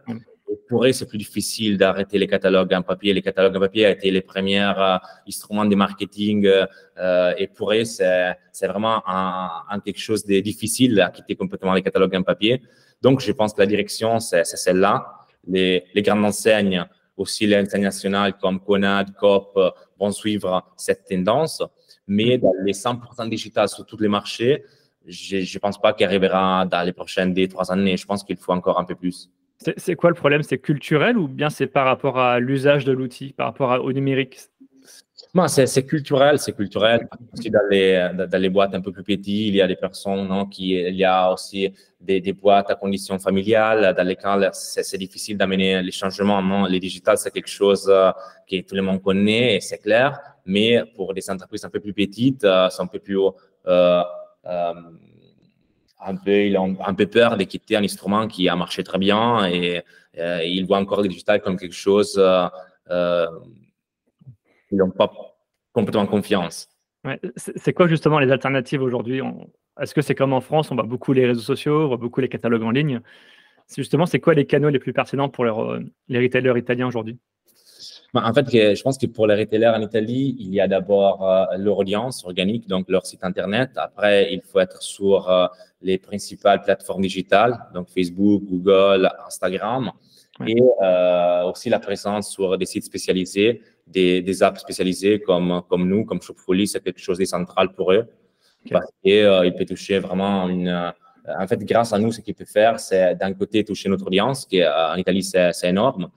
pour 0.68 0.86
eux, 0.86 0.92
c'est 0.92 1.06
plus 1.06 1.18
difficile 1.18 1.78
d'arrêter 1.78 2.18
les 2.18 2.28
catalogues 2.28 2.74
en 2.74 2.82
papier. 2.82 3.14
Les 3.14 3.22
catalogues 3.22 3.56
en 3.58 3.60
papier 3.60 3.88
ont 3.88 3.92
été 3.92 4.12
les 4.12 4.22
premiers 4.22 4.62
euh, 4.78 4.98
instruments 5.28 5.66
de 5.66 5.76
marketing 5.76 6.48
euh, 6.48 7.34
et 7.38 7.48
pour 7.48 7.74
eux, 7.74 7.84
c'est 7.84 8.68
vraiment 8.68 9.04
un, 9.08 9.80
quelque 9.84 10.00
chose 10.00 10.26
de 10.26 10.40
difficile 10.40 11.00
à 11.02 11.10
quitter 11.10 11.36
complètement 11.36 11.74
les 11.74 11.82
catalogues 11.82 12.16
en 12.16 12.24
papier. 12.24 12.62
Donc, 13.02 13.22
je 13.22 13.32
pense 13.32 13.54
que 13.54 13.62
la 13.62 13.68
direction, 13.68 14.20
c'est 14.20 14.44
celle-là. 14.44 15.06
Les, 15.48 15.86
les, 15.94 16.02
grandes 16.02 16.26
enseignes, 16.26 16.86
aussi 17.16 17.48
les 17.48 17.58
enseignes 17.58 17.84
nationales 17.84 18.34
comme 18.38 18.60
Conad, 18.60 19.16
Coop, 19.16 19.58
vont 20.00 20.12
suivre 20.12 20.64
cette 20.76 21.06
tendance. 21.08 21.64
Mais 22.08 22.38
dans 22.38 22.54
les 22.64 22.74
100% 22.74 23.30
digital 23.30 23.70
sur 23.70 23.86
tous 23.86 23.98
les 23.98 24.08
marchés, 24.08 24.64
je 25.06 25.38
ne 25.38 25.60
pense 25.60 25.80
pas 25.80 25.94
qu'il 25.94 26.06
arrivera 26.06 26.66
dans 26.66 26.84
les 26.84 26.94
prochaines 26.94 27.34
deux, 27.34 27.48
trois 27.48 27.72
années. 27.72 27.98
Je 27.98 28.06
pense 28.06 28.24
qu'il 28.24 28.38
faut 28.38 28.52
encore 28.52 28.80
un 28.80 28.86
peu 28.86 28.96
plus. 28.96 29.30
C'est 29.78 29.96
quoi 29.96 30.10
le 30.10 30.16
problème? 30.16 30.42
C'est 30.42 30.58
culturel 30.58 31.18
ou 31.18 31.28
bien 31.28 31.50
c'est 31.50 31.68
par 31.68 31.86
rapport 31.86 32.18
à 32.18 32.40
l'usage 32.40 32.86
de 32.86 32.94
l'outil, 32.94 33.34
par 33.34 33.48
rapport 33.48 33.84
au 33.84 33.92
numérique? 33.92 34.40
C'est 35.48 35.86
culturel, 35.86 36.40
c'est 36.40 36.54
culturel. 36.54 37.08
Dans 37.36 38.40
les, 38.40 38.50
boîtes 38.50 38.74
un 38.74 38.82
peu 38.82 38.92
plus 38.92 39.04
petites, 39.04 39.48
il 39.50 39.56
y 39.56 39.62
a 39.62 39.68
des 39.68 39.76
personnes, 39.76 40.28
non, 40.28 40.46
qui, 40.46 40.72
il 40.72 40.96
y 40.96 41.04
a 41.04 41.32
aussi 41.32 41.72
des, 42.00 42.34
boîtes 42.34 42.72
à 42.72 42.76
conditions 42.76 43.20
familiales 43.20 43.94
dans 43.96 44.08
lesquelles 44.08 44.50
c'est 44.54 44.98
difficile 44.98 45.38
d'amener 45.38 45.82
les 45.84 45.92
changements. 45.92 46.42
Non, 46.42 46.66
les 46.66 46.80
digitales, 46.80 47.18
c'est 47.18 47.32
quelque 47.32 47.50
chose 47.50 47.88
euh, 47.90 48.12
que 48.50 48.62
tout 48.62 48.76
le 48.76 48.82
monde 48.82 49.02
connaît 49.02 49.60
c'est 49.62 49.80
clair. 49.80 50.20
mais 50.46 50.82
pour 50.96 51.14
des 51.14 51.30
entreprises 51.30 51.66
un 51.66 51.70
peu 51.70 51.80
plus 51.80 51.94
petites, 51.94 52.42
c'est 52.42 52.82
un 52.82 52.88
peu 52.88 53.00
plus 53.00 53.20
un 56.00 56.16
peu, 56.16 56.46
ils 56.46 56.58
ont 56.58 56.78
un 56.86 56.94
peu 56.94 57.06
peur 57.08 57.38
de 57.38 57.44
quitter 57.44 57.76
un 57.76 57.84
instrument 57.84 58.28
qui 58.28 58.48
a 58.50 58.56
marché 58.56 58.84
très 58.84 58.98
bien 58.98 59.48
et, 59.48 59.82
ils 60.16 60.66
voient 60.66 60.80
encore 60.80 61.02
le 61.02 61.08
digital 61.08 61.40
comme 61.42 61.58
quelque 61.58 61.76
chose, 61.76 62.22
ils 62.90 63.28
n'ont 64.78 64.92
pas 64.92 65.12
complètement 65.72 66.06
confiance. 66.08 66.68
C'est 67.36 67.74
quoi 67.74 67.88
justement 67.88 68.20
les 68.20 68.32
alternatives 68.32 68.82
aujourd'hui? 68.82 69.22
Est-ce 69.80 69.94
que 69.94 70.02
c'est 70.02 70.16
comme 70.16 70.34
en 70.34 70.42
France, 70.42 70.72
on 70.72 70.76
voit 70.76 70.84
beaucoup 70.84 71.14
les 71.14 71.26
réseaux 71.26 71.42
sociaux, 71.42 71.84
on 71.84 71.88
voit 71.88 71.98
beaucoup 71.98 72.20
les 72.20 72.30
catalogues 72.30 72.64
en 72.64 72.72
ligne? 72.72 73.02
Justement, 73.76 74.06
c'est 74.06 74.20
quoi 74.20 74.34
les 74.34 74.46
canaux 74.46 74.70
les 74.70 74.80
plus 74.80 74.94
pertinents 74.94 75.30
pour 75.30 75.46
euh, 75.46 75.80
les 76.08 76.20
retailers 76.20 76.58
italiens 76.58 76.88
aujourd'hui? 76.88 77.20
En 78.14 78.34
fait, 78.34 78.50
je 78.50 78.82
pense 78.82 78.98
que 78.98 79.06
pour 79.06 79.28
les 79.28 79.36
retailers 79.36 79.74
en 79.76 79.82
Italie, 79.82 80.36
il 80.40 80.54
y 80.54 80.60
a 80.60 80.68
d'abord 80.68 81.28
euh, 81.28 81.46
leur 81.58 81.78
audience 81.78 82.26
organique, 82.26 82.68
donc 82.68 82.90
leur 82.90 83.06
site 83.06 83.24
Internet. 83.24 83.72
Après, 83.76 84.34
il 84.34 84.42
faut 84.42 84.60
être 84.60 84.82
sur 84.82 85.30
euh, 85.30 85.48
les 85.82 85.98
principales 85.98 86.62
plateformes 86.62 87.02
digitales, 87.04 87.60
donc 87.74 87.90
Facebook, 87.90 88.44
Google, 88.46 89.10
Instagram. 89.26 89.92
Et 90.48 90.62
aussi 91.44 91.70
la 91.70 91.80
présence 91.80 92.32
sur 92.32 92.58
des 92.58 92.66
sites 92.66 92.86
spécialisés 92.86 93.62
des, 93.90 94.22
des, 94.22 94.44
apps 94.44 94.62
spécialisées 94.62 95.20
comme, 95.20 95.62
comme 95.68 95.88
nous, 95.88 96.06
comme 96.06 96.22
Shopfully, 96.22 96.68
c'est 96.68 96.84
quelque 96.84 97.02
chose 97.02 97.18
de 97.18 97.26
central 97.26 97.74
pour 97.74 97.92
eux. 97.92 98.08
Parce 98.70 98.92
qu'il 99.04 99.14
euh, 99.14 99.50
peut 99.52 99.66
toucher 99.66 100.00
vraiment 100.00 100.48
une. 100.50 100.68
Euh, 100.68 100.92
en 101.38 101.48
fait, 101.48 101.64
grâce 101.64 101.94
à 101.94 102.00
nous, 102.00 102.12
ce 102.12 102.22
qu'il 102.22 102.34
peut 102.34 102.46
faire, 102.46 102.80
c'est 102.80 103.16
d'un 103.16 103.34
côté 103.34 103.64
toucher 103.64 103.88
notre 103.90 104.08
audience, 104.08 104.46
qui 104.46 104.66
en 104.66 104.96
Italie, 104.96 105.24
c'est 105.24 105.52
énorme. 105.64 106.10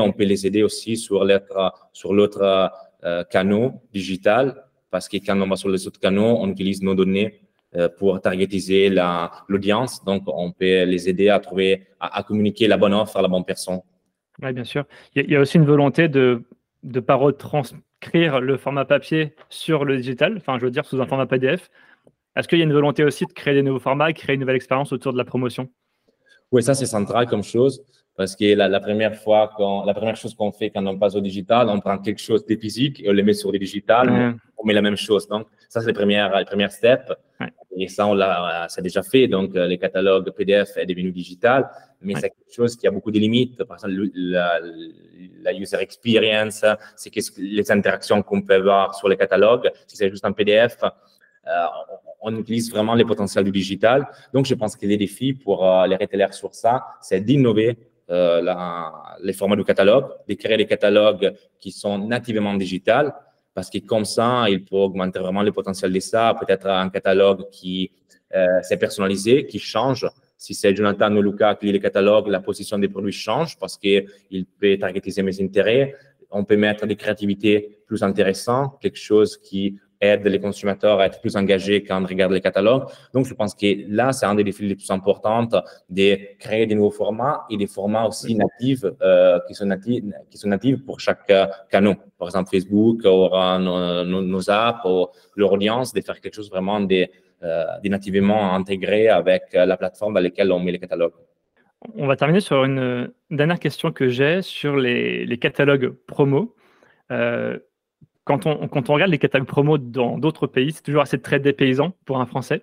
On 0.00 0.12
peut 0.12 0.24
les 0.24 0.46
aider 0.46 0.62
aussi 0.62 0.96
sur 0.96 1.24
l'autre 1.24 1.72
sur 1.92 2.14
l'autre 2.14 2.70
euh, 3.04 3.24
canal 3.24 3.72
digital, 3.92 4.64
parce 4.90 5.08
que 5.08 5.16
quand 5.16 5.40
on 5.40 5.48
va 5.48 5.56
sur 5.56 5.68
les 5.68 5.86
autres 5.86 6.00
canaux, 6.00 6.36
on 6.40 6.48
utilise 6.50 6.82
nos 6.82 6.94
données 6.94 7.40
pour 7.98 8.18
targetiser 8.22 8.88
l'audience. 9.48 10.02
Donc, 10.02 10.22
on 10.26 10.52
peut 10.52 10.84
les 10.84 11.06
aider 11.10 11.28
à 11.28 11.38
trouver, 11.38 11.86
à, 12.00 12.22
communiquer 12.22 12.66
la 12.66 12.78
bonne 12.78 12.94
offre 12.94 13.18
à 13.18 13.22
la 13.22 13.28
bonne 13.28 13.44
personne. 13.44 13.80
Oui, 14.42 14.54
bien 14.54 14.64
sûr. 14.64 14.84
il 15.14 15.30
y, 15.30 15.36
a 15.36 15.40
aussi 15.40 15.58
une 15.58 15.66
volonté 15.66 16.08
de 16.08 16.42
de 16.82 17.00
pas 17.00 17.14
retranscrire 17.14 18.40
le 18.40 18.56
format 18.56 18.84
papier 18.84 19.34
sur 19.48 19.84
le 19.84 19.96
digital, 19.96 20.34
enfin 20.36 20.58
je 20.58 20.64
veux 20.64 20.70
dire 20.70 20.84
sous 20.84 21.00
un 21.00 21.06
format 21.06 21.26
PDF. 21.26 21.70
Est-ce 22.36 22.46
qu'il 22.46 22.58
y 22.58 22.62
a 22.62 22.64
une 22.64 22.72
volonté 22.72 23.04
aussi 23.04 23.26
de 23.26 23.32
créer 23.32 23.54
des 23.54 23.62
nouveaux 23.62 23.80
formats, 23.80 24.12
créer 24.12 24.34
une 24.34 24.40
nouvelle 24.40 24.56
expérience 24.56 24.92
autour 24.92 25.12
de 25.12 25.18
la 25.18 25.24
promotion? 25.24 25.68
Oui, 26.52 26.62
ça 26.62 26.74
c'est 26.74 26.86
central 26.86 27.26
comme 27.26 27.42
chose 27.42 27.84
parce 28.18 28.34
que 28.34 28.52
la, 28.54 28.80
première 28.80 29.14
fois, 29.14 29.52
quand, 29.56 29.84
la 29.84 29.94
première 29.94 30.16
chose 30.16 30.34
qu'on 30.34 30.52
fait 30.52 30.70
quand 30.70 30.84
on 30.84 30.98
passe 30.98 31.14
au 31.14 31.20
digital, 31.20 31.68
on 31.70 31.78
prend 31.78 31.96
quelque 31.98 32.20
chose 32.20 32.44
de 32.44 32.56
physique 32.56 33.00
et 33.02 33.08
on 33.08 33.12
le 33.12 33.22
met 33.22 33.32
sur 33.32 33.52
le 33.52 33.58
digital, 33.58 34.36
on 34.58 34.66
met 34.66 34.74
la 34.74 34.82
même 34.82 34.96
chose. 34.96 35.28
Donc 35.28 35.46
ça 35.68 35.80
c'est 35.80 35.86
les 35.86 35.92
premières, 35.92 36.36
les 36.36 36.44
premières 36.44 36.72
steps. 36.72 37.12
Et 37.80 37.86
ça, 37.86 38.08
on 38.08 38.14
l'a, 38.14 38.66
déjà 38.82 39.02
fait. 39.04 39.28
Donc, 39.28 39.54
euh, 39.54 39.68
les 39.68 39.78
catalogues 39.78 40.30
PDF 40.32 40.76
est 40.76 40.86
devenu 40.86 41.12
digital, 41.12 41.70
mais 42.00 42.14
c'est 42.14 42.30
quelque 42.30 42.52
chose 42.52 42.76
qui 42.76 42.88
a 42.88 42.90
beaucoup 42.90 43.12
de 43.12 43.20
limites. 43.20 43.62
Par 43.62 43.76
exemple, 43.76 44.10
la, 44.14 44.58
la 45.42 45.52
user 45.52 45.76
experience, 45.80 46.64
c'est 46.96 47.12
les 47.38 47.70
interactions 47.70 48.20
qu'on 48.22 48.42
peut 48.42 48.54
avoir 48.54 48.96
sur 48.96 49.08
les 49.08 49.16
catalogues. 49.16 49.70
Si 49.86 49.96
c'est 49.96 50.10
juste 50.10 50.24
un 50.24 50.32
PDF, 50.32 50.76
euh, 50.82 51.66
on 52.20 52.36
utilise 52.36 52.68
vraiment 52.72 52.94
les 52.96 53.04
potentiels 53.04 53.44
du 53.44 53.52
digital. 53.52 54.08
Donc, 54.34 54.46
je 54.46 54.54
pense 54.54 54.74
que 54.74 54.84
les 54.84 54.96
défis 54.96 55.34
pour 55.34 55.64
euh, 55.64 55.86
les 55.86 55.94
retailers 55.94 56.32
sur 56.32 56.52
ça, 56.54 56.84
c'est 57.00 57.20
d'innover 57.20 57.78
les 58.08 59.32
formats 59.32 59.56
du 59.56 59.64
catalogue, 59.64 60.06
de 60.28 60.34
créer 60.34 60.56
des 60.56 60.66
catalogues 60.66 61.34
qui 61.60 61.70
sont 61.70 61.98
nativement 61.98 62.54
digitales 62.54 63.12
parce 63.58 63.70
que 63.70 63.78
comme 63.78 64.04
ça, 64.04 64.44
il 64.48 64.64
peut 64.64 64.76
augmenter 64.76 65.18
vraiment 65.18 65.42
le 65.42 65.50
potentiel 65.50 65.92
de 65.92 65.98
ça. 65.98 66.32
Peut-être 66.38 66.68
un 66.68 66.90
catalogue 66.90 67.50
qui 67.50 67.90
euh, 68.32 68.62
s'est 68.62 68.76
personnalisé, 68.76 69.46
qui 69.46 69.58
change. 69.58 70.06
Si 70.36 70.54
c'est 70.54 70.76
Jonathan 70.76 71.12
ou 71.16 71.22
Lucas 71.22 71.56
qui 71.56 71.66
lit 71.66 71.72
le 71.72 71.80
catalogue, 71.80 72.28
la 72.28 72.38
position 72.38 72.78
des 72.78 72.86
produits 72.86 73.10
change 73.10 73.58
parce 73.58 73.76
qu'il 73.76 74.06
peut 74.60 74.78
targetiser 74.78 75.22
mes 75.24 75.42
intérêts. 75.42 75.96
On 76.30 76.44
peut 76.44 76.56
mettre 76.56 76.86
des 76.86 76.94
créativités 76.94 77.80
plus 77.84 78.04
intéressantes, 78.04 78.78
quelque 78.80 78.98
chose 79.10 79.36
qui 79.36 79.80
aide 80.00 80.26
les 80.26 80.40
consommateurs 80.40 81.00
à 81.00 81.06
être 81.06 81.20
plus 81.20 81.36
engagés 81.36 81.82
quand 81.82 82.00
ils 82.00 82.06
regardent 82.06 82.32
les 82.32 82.40
catalogues. 82.40 82.84
Donc, 83.12 83.26
je 83.26 83.34
pense 83.34 83.54
que 83.54 83.66
là, 83.88 84.12
c'est 84.12 84.26
un 84.26 84.34
des 84.34 84.44
défis 84.44 84.66
les 84.66 84.74
plus 84.74 84.90
importants 84.90 85.48
de 85.88 86.36
créer 86.38 86.66
des 86.66 86.74
nouveaux 86.74 86.90
formats 86.90 87.44
et 87.50 87.56
des 87.56 87.66
formats 87.66 88.06
aussi 88.06 88.34
natifs 88.34 88.84
euh, 89.02 89.38
qui, 89.46 89.54
sont 89.54 89.66
natifs, 89.66 90.04
qui 90.30 90.38
sont 90.38 90.48
natifs 90.48 90.84
pour 90.84 91.00
chaque 91.00 91.30
euh, 91.30 91.46
canal. 91.70 91.96
Par 92.18 92.28
exemple, 92.28 92.50
Facebook 92.50 93.00
ou 93.04 93.28
nos, 93.28 94.50
apps 94.50 94.84
ou 94.84 95.06
leur 95.36 95.52
audience, 95.52 95.92
de 95.92 96.00
faire 96.00 96.20
quelque 96.20 96.34
chose 96.34 96.50
vraiment 96.50 96.80
de, 96.80 97.06
euh, 97.42 97.64
nativement 97.84 98.54
intégré 98.54 99.08
avec 99.08 99.42
la 99.52 99.76
plateforme 99.76 100.14
dans 100.14 100.20
laquelle 100.20 100.50
on 100.52 100.58
met 100.58 100.72
les 100.72 100.78
catalogues. 100.78 101.12
On 101.94 102.06
va 102.06 102.16
terminer 102.16 102.40
sur 102.40 102.64
une 102.64 103.12
dernière 103.30 103.60
question 103.60 103.92
que 103.92 104.08
j'ai 104.08 104.42
sur 104.42 104.76
les, 104.76 105.24
les 105.24 105.38
catalogues 105.38 105.90
promo. 106.06 106.56
Euh, 107.10 107.58
quand 108.28 108.44
on, 108.44 108.68
quand 108.68 108.90
on 108.90 108.94
regarde 108.94 109.10
les 109.10 109.18
catalogues 109.18 109.48
promo 109.48 109.78
dans 109.78 110.18
d'autres 110.18 110.46
pays, 110.46 110.70
c'est 110.72 110.82
toujours 110.82 111.00
assez 111.00 111.18
très 111.18 111.40
dépaysant 111.40 111.92
pour 112.04 112.20
un 112.20 112.26
Français. 112.26 112.62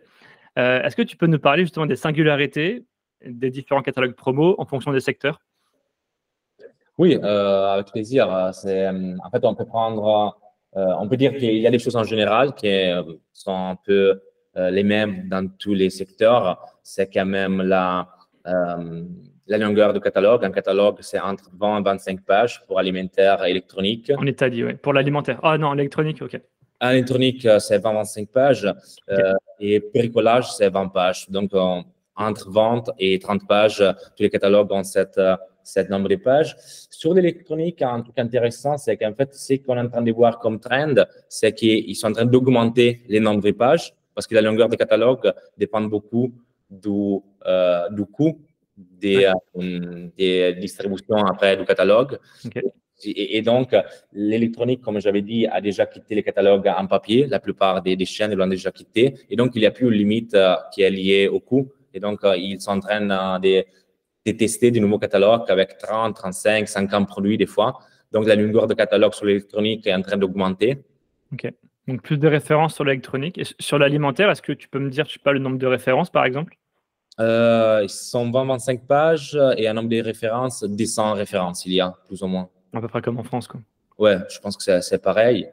Euh, 0.59 0.81
est-ce 0.83 0.95
que 0.95 1.01
tu 1.01 1.17
peux 1.17 1.25
nous 1.25 1.39
parler 1.39 1.63
justement 1.63 1.87
des 1.87 1.95
singularités 1.95 2.85
des 3.25 3.49
différents 3.49 3.81
catalogues 3.81 4.13
promo 4.13 4.53
en 4.59 4.65
fonction 4.65 4.93
des 4.93 4.99
secteurs? 4.99 5.41
Oui, 6.99 7.17
euh, 7.21 7.73
avec 7.73 7.87
plaisir. 7.87 8.29
en 8.29 8.51
fait, 8.53 9.43
on 9.43 9.55
peut 9.55 9.65
prendre, 9.65 10.37
euh, 10.77 10.93
on 10.99 11.09
peut 11.09 11.17
dire 11.17 11.35
qu'il 11.35 11.57
y 11.57 11.65
a 11.65 11.71
des 11.71 11.79
choses 11.79 11.95
en 11.95 12.03
général 12.03 12.53
qui 12.53 12.69
sont 13.33 13.55
un 13.55 13.75
peu 13.75 14.21
les 14.55 14.83
mêmes 14.83 15.27
dans 15.27 15.49
tous 15.49 15.73
les 15.73 15.89
secteurs. 15.89 16.63
C'est 16.83 17.11
quand 17.11 17.25
même 17.25 17.61
la 17.61 18.07
la 19.47 19.57
longueur 19.57 19.93
du 19.93 19.99
catalogue. 19.99 20.43
Un 20.43 20.51
catalogue, 20.51 20.97
c'est 21.01 21.19
entre 21.19 21.49
20 21.53 21.79
et 21.79 21.83
25 21.83 22.21
pages 22.21 22.63
pour 22.67 22.79
alimentaire 22.79 23.43
et 23.45 23.51
électronique. 23.51 24.11
En 24.17 24.25
Italie, 24.25 24.63
oui. 24.63 24.73
Pour 24.75 24.93
l'alimentaire. 24.93 25.39
Ah 25.43 25.57
non, 25.57 25.73
électronique, 25.73 26.21
OK. 26.21 26.39
Électronique, 26.81 27.45
euh, 27.45 27.59
c'est 27.59 27.79
20-25 27.79 28.27
pages. 28.27 28.67
Euh, 29.09 29.33
et 29.59 29.79
bricolage, 29.93 30.51
c'est 30.53 30.69
20 30.69 30.87
pages. 30.89 31.29
Donc, 31.29 31.51
entre 32.15 32.49
20 32.49 32.91
et 32.99 33.19
30 33.19 33.47
pages, 33.47 33.83
tous 34.15 34.23
les 34.23 34.29
catalogues 34.29 34.71
ont 34.71 34.83
cette, 34.83 35.17
euh, 35.17 35.35
cette 35.63 35.89
nombre 35.89 36.09
de 36.09 36.15
pages. 36.15 36.55
Sur 36.89 37.13
l'électronique, 37.13 37.81
un 37.81 38.01
truc 38.01 38.17
intéressant, 38.19 38.77
c'est 38.77 38.97
qu'en 38.97 39.13
fait, 39.13 39.33
ce 39.33 39.53
qu'on 39.55 39.77
est 39.77 39.81
en 39.81 39.89
train 39.89 40.01
de 40.01 40.11
voir 40.11 40.39
comme 40.39 40.59
trend, 40.59 40.95
c'est 41.29 41.53
qu'ils 41.53 41.95
sont 41.95 42.07
en 42.07 42.13
train 42.13 42.25
d'augmenter 42.25 43.01
les 43.07 43.19
nombres 43.19 43.41
de 43.41 43.51
pages 43.51 43.93
parce 44.13 44.27
que 44.27 44.35
la 44.35 44.41
longueur 44.41 44.69
des 44.69 44.77
catalogues 44.77 45.33
dépend 45.57 45.81
beaucoup 45.81 46.33
du, 46.69 47.19
du 47.91 48.05
coût 48.05 48.39
des, 48.77 49.31
euh, 49.57 50.09
des 50.17 50.53
distributions 50.53 51.17
après 51.17 51.57
du 51.57 51.65
catalogue. 51.65 52.19
Et, 53.03 53.41
donc, 53.41 53.75
l'électronique, 54.13 54.81
comme 54.81 54.99
j'avais 54.99 55.21
dit, 55.21 55.45
a 55.47 55.59
déjà 55.59 55.85
quitté 55.85 56.15
les 56.15 56.23
catalogues 56.23 56.67
en 56.67 56.87
papier. 56.87 57.27
La 57.27 57.39
plupart 57.39 57.81
des, 57.81 58.05
chaînes 58.05 58.33
l'ont 58.33 58.47
déjà 58.47 58.71
quitté. 58.71 59.15
Et 59.29 59.35
donc, 59.35 59.51
il 59.55 59.59
n'y 59.59 59.65
a 59.65 59.71
plus 59.71 59.87
une 59.87 59.93
limite 59.93 60.33
euh, 60.33 60.55
qui 60.73 60.81
est 60.81 60.89
liée 60.89 61.27
au 61.27 61.39
coût. 61.39 61.71
Et 61.93 61.99
donc, 61.99 62.23
euh, 62.23 62.37
ils 62.37 62.59
sont 62.61 62.71
en 62.71 62.79
train 62.79 63.01
de, 63.01 63.65
de, 64.25 64.31
tester 64.31 64.71
de 64.71 64.79
nouveaux 64.79 64.97
catalogues 64.97 65.43
avec 65.49 65.77
30, 65.77 66.15
35, 66.15 66.67
50 66.67 67.07
produits 67.07 67.37
des 67.37 67.45
fois. 67.45 67.79
Donc, 68.11 68.25
la 68.27 68.35
longueur 68.35 68.67
de 68.67 68.73
catalogue 68.73 69.13
sur 69.13 69.25
l'électronique 69.25 69.85
est 69.87 69.93
en 69.93 70.01
train 70.01 70.17
d'augmenter. 70.17 70.77
OK. 71.33 71.51
Donc, 71.87 72.01
plus 72.01 72.17
de 72.17 72.27
références 72.27 72.75
sur 72.75 72.85
l'électronique. 72.85 73.37
Et 73.37 73.43
sur 73.59 73.77
l'alimentaire, 73.77 74.31
est-ce 74.31 74.41
que 74.41 74.53
tu 74.53 74.69
peux 74.69 74.79
me 74.79 74.89
dire, 74.89 75.05
je 75.05 75.13
sais 75.13 75.19
pas, 75.19 75.33
le 75.33 75.39
nombre 75.39 75.57
de 75.57 75.67
références, 75.67 76.09
par 76.09 76.23
exemple? 76.23 76.55
Euh, 77.19 77.81
ils 77.83 77.89
sont 77.89 78.29
20-25 78.29 78.85
pages 78.85 79.39
et 79.57 79.67
un 79.67 79.73
nombre 79.73 79.89
de 79.89 80.01
références, 80.01 80.65
100 80.65 81.13
références, 81.13 81.65
il 81.65 81.73
y 81.73 81.81
a 81.81 81.95
plus 82.07 82.21
ou 82.21 82.27
moins. 82.27 82.49
À 82.73 82.81
peu 82.81 82.87
près 82.87 83.01
comme 83.01 83.17
en 83.19 83.23
France, 83.23 83.47
quoi. 83.47 83.61
Ouais, 83.97 84.17
je 84.29 84.39
pense 84.39 84.57
que 84.57 84.81
c'est 84.81 85.01
pareil. 85.01 85.47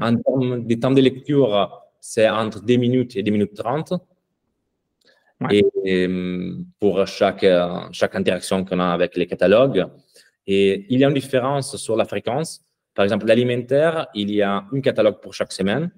En 0.00 0.16
termes 0.16 0.64
des 0.64 0.80
temps 0.80 0.90
de 0.90 1.00
lecture, 1.00 1.82
c'est 2.00 2.28
entre 2.28 2.60
2 2.60 2.76
minutes 2.76 3.16
et 3.16 3.22
2 3.22 3.30
minutes 3.30 3.54
30. 3.54 3.94
Et, 5.50 6.08
pour 6.80 7.06
chaque, 7.06 7.46
chaque 7.92 8.14
interaction 8.14 8.64
qu'on 8.64 8.80
a 8.80 8.86
avec 8.86 9.16
les 9.16 9.26
catalogues. 9.26 9.86
Et 10.46 10.86
il 10.88 11.00
y 11.00 11.04
a 11.04 11.08
une 11.08 11.14
différence 11.14 11.76
sur 11.76 11.96
la 11.96 12.04
fréquence. 12.04 12.64
Par 12.94 13.04
exemple, 13.04 13.26
l'alimentaire, 13.26 14.08
il 14.14 14.30
y 14.30 14.42
a 14.42 14.64
un 14.72 14.80
catalogue 14.80 15.20
pour 15.20 15.34
chaque 15.34 15.52
semaine. 15.52 15.90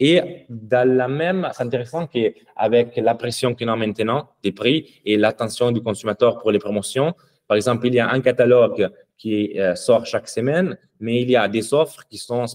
Et 0.00 0.46
dans 0.48 0.88
la 0.88 1.08
même, 1.08 1.48
c'est 1.52 1.62
intéressant 1.62 2.06
qu'avec 2.06 2.96
la 2.96 3.14
pression 3.14 3.54
qu'on 3.54 3.68
a 3.68 3.76
maintenant 3.76 4.30
des 4.42 4.50
prix 4.50 5.00
et 5.04 5.18
l'attention 5.18 5.70
du 5.72 5.82
consommateur 5.82 6.38
pour 6.38 6.50
les 6.50 6.58
promotions, 6.58 7.14
par 7.46 7.56
exemple, 7.56 7.86
il 7.86 7.94
y 7.94 8.00
a 8.00 8.10
un 8.10 8.20
catalogue 8.20 8.88
qui 9.18 9.58
euh, 9.58 9.74
sort 9.74 10.06
chaque 10.06 10.28
semaine, 10.28 10.78
mais 11.00 11.20
il 11.20 11.30
y 11.30 11.36
a 11.36 11.46
des 11.48 11.74
offres 11.74 12.04
qui 12.08 12.16
sont, 12.16 12.46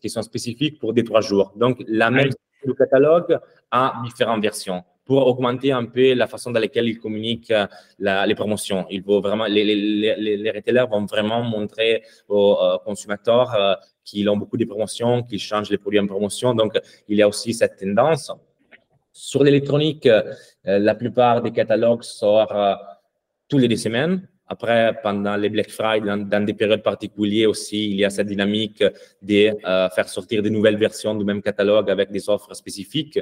qui 0.00 0.08
sont 0.08 0.22
spécifiques 0.22 0.78
pour 0.78 0.94
des 0.94 1.04
trois 1.04 1.20
jours. 1.20 1.52
Donc, 1.56 1.82
la 1.86 2.10
même 2.10 2.30
du 2.66 2.74
catalogue 2.74 3.38
à 3.70 3.94
différentes 4.04 4.42
versions 4.42 4.84
pour 5.04 5.26
augmenter 5.26 5.72
un 5.72 5.84
peu 5.84 6.14
la 6.14 6.26
façon 6.26 6.50
dans 6.50 6.60
laquelle 6.60 6.88
ils 6.88 6.98
communiquent 6.98 7.50
euh, 7.50 7.66
les 8.26 8.34
promotions. 8.34 8.86
Il 8.90 9.02
faut 9.02 9.20
vraiment, 9.20 9.46
les, 9.46 9.64
les, 9.64 10.36
les, 10.36 10.50
retailers 10.50 10.86
vont 10.86 11.04
vraiment 11.04 11.42
montrer 11.42 12.02
aux 12.28 12.56
euh, 12.60 12.78
consommateurs 12.78 13.54
euh, 13.54 13.74
qu'ils 14.04 14.28
ont 14.28 14.36
beaucoup 14.36 14.56
de 14.56 14.64
promotions, 14.64 15.22
qu'ils 15.22 15.40
changent 15.40 15.70
les 15.70 15.78
produits 15.78 16.00
en 16.00 16.06
promotion. 16.06 16.54
Donc, 16.54 16.78
il 17.08 17.18
y 17.18 17.22
a 17.22 17.28
aussi 17.28 17.52
cette 17.52 17.76
tendance. 17.78 18.32
Sur 19.12 19.44
l'électronique, 19.44 20.08
la 20.64 20.94
plupart 20.96 21.40
des 21.40 21.52
catalogues 21.52 22.02
sortent 22.02 22.80
tous 23.48 23.58
les 23.58 23.68
deux 23.68 23.76
semaines. 23.76 24.26
Après, 24.46 24.98
pendant 25.02 25.36
les 25.36 25.48
Black 25.48 25.70
Friday, 25.70 26.06
dans, 26.06 26.44
des 26.44 26.54
périodes 26.54 26.82
particulières 26.82 27.50
aussi, 27.50 27.90
il 27.90 27.96
y 27.96 28.04
a 28.04 28.10
cette 28.10 28.26
dynamique 28.26 28.84
de 29.22 29.50
faire 29.94 30.08
sortir 30.08 30.42
de 30.42 30.48
nouvelles 30.50 30.76
versions 30.76 31.14
du 31.14 31.24
même 31.24 31.40
catalogue 31.40 31.90
avec 31.90 32.10
des 32.10 32.28
offres 32.28 32.54
spécifiques. 32.54 33.18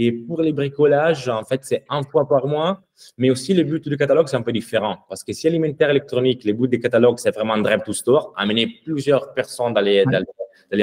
Et 0.00 0.12
pour 0.12 0.40
les 0.42 0.52
bricolages, 0.52 1.28
en 1.28 1.42
fait, 1.42 1.64
c'est 1.64 1.84
un 1.88 2.04
fois 2.04 2.28
par 2.28 2.46
mois. 2.46 2.80
Mais 3.16 3.30
aussi, 3.30 3.52
le 3.52 3.64
but 3.64 3.88
du 3.88 3.96
catalogue, 3.96 4.28
c'est 4.28 4.36
un 4.36 4.42
peu 4.42 4.52
différent. 4.52 4.98
Parce 5.08 5.24
que 5.24 5.32
si 5.32 5.48
alimentaire 5.48 5.90
électronique, 5.90 6.44
le 6.44 6.52
but 6.52 6.68
du 6.68 6.78
catalogue, 6.78 7.18
c'est 7.18 7.34
vraiment 7.34 7.58
drive 7.58 7.82
to 7.84 7.92
store, 7.92 8.32
amener 8.36 8.80
plusieurs 8.84 9.34
personnes 9.34 9.74
dans 9.74 9.80
les, 9.80 10.04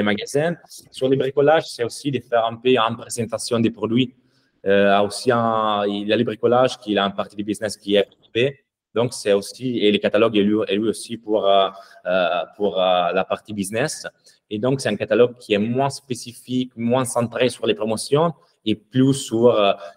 magasins. 0.02 0.56
Sur 0.90 1.08
les 1.08 1.16
bricolages, 1.16 1.66
c'est 1.66 1.82
aussi 1.82 2.10
de 2.10 2.20
faire 2.20 2.44
un 2.44 2.56
peu 2.56 2.76
en 2.78 2.94
présentation 2.94 3.58
des 3.58 3.70
produits. 3.70 4.14
Euh, 4.66 5.00
aussi, 5.00 5.30
il 5.30 6.08
y 6.08 6.12
a 6.12 6.16
les 6.16 6.24
bricolages 6.24 6.76
qui 6.78 6.98
a 6.98 7.02
une 7.02 7.14
partie 7.14 7.36
du 7.36 7.44
business 7.44 7.78
qui 7.78 7.94
est 7.94 8.06
occupée. 8.20 8.65
Donc, 8.96 9.12
c'est 9.12 9.34
aussi, 9.34 9.78
et 9.80 9.92
le 9.92 9.98
catalogue 9.98 10.38
est 10.38 10.42
lui, 10.42 10.88
aussi 10.88 11.18
pour, 11.18 11.46
euh, 11.46 11.68
euh 12.06 12.44
pour 12.56 12.80
euh, 12.80 13.12
la 13.12 13.24
partie 13.24 13.52
business. 13.52 14.06
Et 14.48 14.58
donc, 14.58 14.80
c'est 14.80 14.88
un 14.88 14.96
catalogue 14.96 15.36
qui 15.38 15.52
est 15.52 15.58
moins 15.58 15.90
spécifique, 15.90 16.72
moins 16.76 17.04
centré 17.04 17.50
sur 17.50 17.66
les 17.66 17.74
promotions 17.74 18.32
et 18.64 18.74
plus 18.74 19.12
sur 19.12 19.54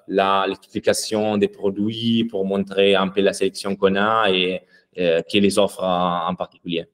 l'explication 0.08 1.38
des 1.38 1.48
produits 1.48 2.26
pour 2.26 2.46
montrer 2.46 2.94
un 2.94 3.08
peu 3.08 3.22
la 3.22 3.34
sélection 3.34 3.76
qu'on 3.76 3.96
a 3.96 4.30
et, 4.30 4.62
qui 5.30 5.40
les 5.40 5.58
offre 5.58 5.82
en, 5.84 6.36
particulier. 6.36 6.86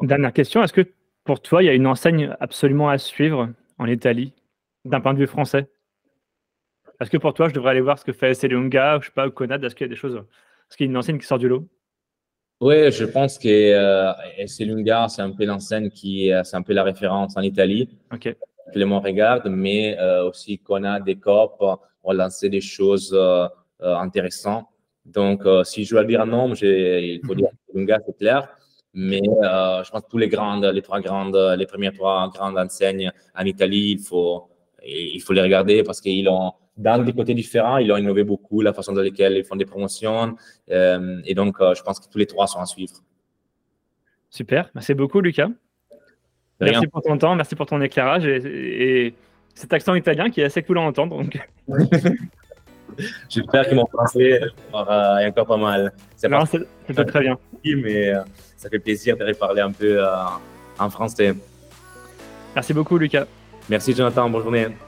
Dernière 0.00 0.32
question, 0.32 0.62
est-ce 0.62 0.72
que 0.72 0.86
pour 1.24 1.42
toi, 1.42 1.62
il 1.62 1.66
y 1.66 1.68
a 1.68 1.74
une 1.74 1.88
enseigne 1.88 2.34
absolument 2.40 2.88
à 2.88 2.98
suivre 2.98 3.50
en 3.78 3.86
Italie 3.86 4.32
d'un 4.84 5.00
point 5.00 5.12
de 5.12 5.18
vue 5.18 5.26
français? 5.26 5.68
Est-ce 7.00 7.10
que 7.10 7.18
pour 7.18 7.34
toi, 7.34 7.48
je 7.48 7.54
devrais 7.54 7.72
aller 7.72 7.80
voir 7.80 7.98
ce 7.98 8.04
que 8.04 8.12
fait 8.12 8.32
Selunga, 8.34 9.00
je 9.00 9.06
sais 9.06 9.12
pas, 9.12 9.26
ou 9.26 9.30
Conad? 9.30 9.62
Est-ce 9.62 9.74
qu'il 9.74 9.86
y 9.86 9.90
a 9.90 9.94
des 9.94 10.00
choses 10.00 10.22
Est-ce 10.70 10.76
qu'il 10.76 10.86
y 10.86 10.88
a 10.88 10.90
une 10.90 10.96
enseigne 10.96 11.18
qui 11.18 11.26
sort 11.26 11.38
du 11.38 11.48
lot 11.48 11.66
Oui, 12.60 12.90
je 12.92 13.04
pense 13.04 13.38
que 13.38 13.48
euh, 13.48 14.12
Selunga, 14.46 15.08
c'est 15.08 15.22
un 15.22 15.30
peu 15.30 15.44
l'enseigne 15.44 15.90
qui, 15.90 16.30
c'est 16.44 16.56
un 16.56 16.62
peu 16.62 16.72
la 16.72 16.82
référence 16.82 17.36
en 17.36 17.42
Italie. 17.42 17.88
Ok 18.12 18.34
que 18.72 18.78
le 18.78 18.86
monde 18.86 19.04
regarde, 19.04 19.48
mais 19.48 19.98
euh, 19.98 20.28
aussi 20.28 20.58
qu'on 20.58 20.84
a 20.84 21.00
des 21.00 21.16
COP, 21.16 21.62
on 22.02 22.12
lancé 22.12 22.48
des 22.48 22.60
choses 22.60 23.12
euh, 23.14 23.46
euh, 23.82 23.96
intéressantes. 23.96 24.66
Donc, 25.04 25.42
si 25.64 25.84
je 25.84 25.94
dois 25.94 26.04
dire 26.04 26.20
un 26.20 26.26
nom, 26.26 26.52
il 26.52 27.20
faut 27.24 27.34
dire 27.34 27.48
Lunga, 27.72 27.98
c'est 28.04 28.18
clair. 28.18 28.46
Mais 28.92 29.22
je 29.22 29.90
pense 29.90 30.02
que 30.02 30.08
tous 30.10 30.18
les 30.18 30.28
grandes, 30.28 30.66
les 30.66 30.82
trois 30.82 31.00
grandes, 31.00 31.36
les 31.56 31.64
premières 31.64 31.94
trois 31.94 32.28
grandes 32.28 32.58
enseignes 32.58 33.10
en 33.34 33.44
Italie, 33.44 33.92
il 33.92 34.00
faut, 34.00 34.50
il 34.84 35.18
faut 35.20 35.32
les 35.32 35.40
regarder 35.40 35.82
parce 35.82 36.02
qu'ils 36.02 36.28
ont, 36.28 36.52
dans 36.78 37.04
des 37.04 37.12
côtés 37.12 37.34
différents, 37.34 37.78
ils 37.78 37.92
ont 37.92 37.96
innové 37.96 38.24
beaucoup 38.24 38.60
la 38.60 38.72
façon 38.72 38.92
dans 38.92 39.02
laquelle 39.02 39.36
ils 39.36 39.44
font 39.44 39.56
des 39.56 39.66
promotions. 39.66 40.36
et 40.68 41.34
donc, 41.34 41.56
je 41.60 41.82
pense 41.82 42.00
que 42.00 42.08
tous 42.10 42.18
les 42.18 42.26
trois 42.26 42.46
sont 42.46 42.60
à 42.60 42.66
suivre. 42.66 42.94
Super. 44.30 44.70
Merci 44.74 44.94
beaucoup, 44.94 45.20
Lucas. 45.20 45.48
Merci 46.60 46.86
pour 46.86 47.02
ton 47.02 47.16
temps, 47.18 47.34
merci 47.34 47.54
pour 47.54 47.66
ton 47.66 47.80
éclairage 47.80 48.26
et, 48.26 49.14
cet 49.54 49.72
accent 49.72 49.94
italien 49.96 50.30
qui 50.30 50.40
est 50.40 50.44
assez 50.44 50.62
cool 50.62 50.78
à 50.78 50.82
entendre. 50.82 51.18
Donc... 51.18 51.36
J'espère 53.28 53.68
que 53.68 53.74
mon 53.74 53.86
français 53.86 54.40
est 54.40 55.26
encore 55.26 55.46
pas 55.46 55.56
mal. 55.56 55.92
C'est 56.16 56.28
pas 56.28 57.04
très 57.04 57.20
bien. 57.20 57.38
Mais 57.64 58.14
euh, 58.14 58.22
ça 58.56 58.68
fait 58.68 58.78
plaisir 58.78 59.16
de 59.16 59.24
reparler 59.24 59.60
un 59.60 59.72
peu 59.72 60.02
euh, 60.02 60.14
en 60.78 60.90
français. 60.90 61.34
Merci 62.54 62.72
beaucoup, 62.72 62.98
Lucas. 62.98 63.26
Merci, 63.68 63.94
Jonathan. 63.94 64.30
Bonne 64.30 64.42
journée. 64.42 64.87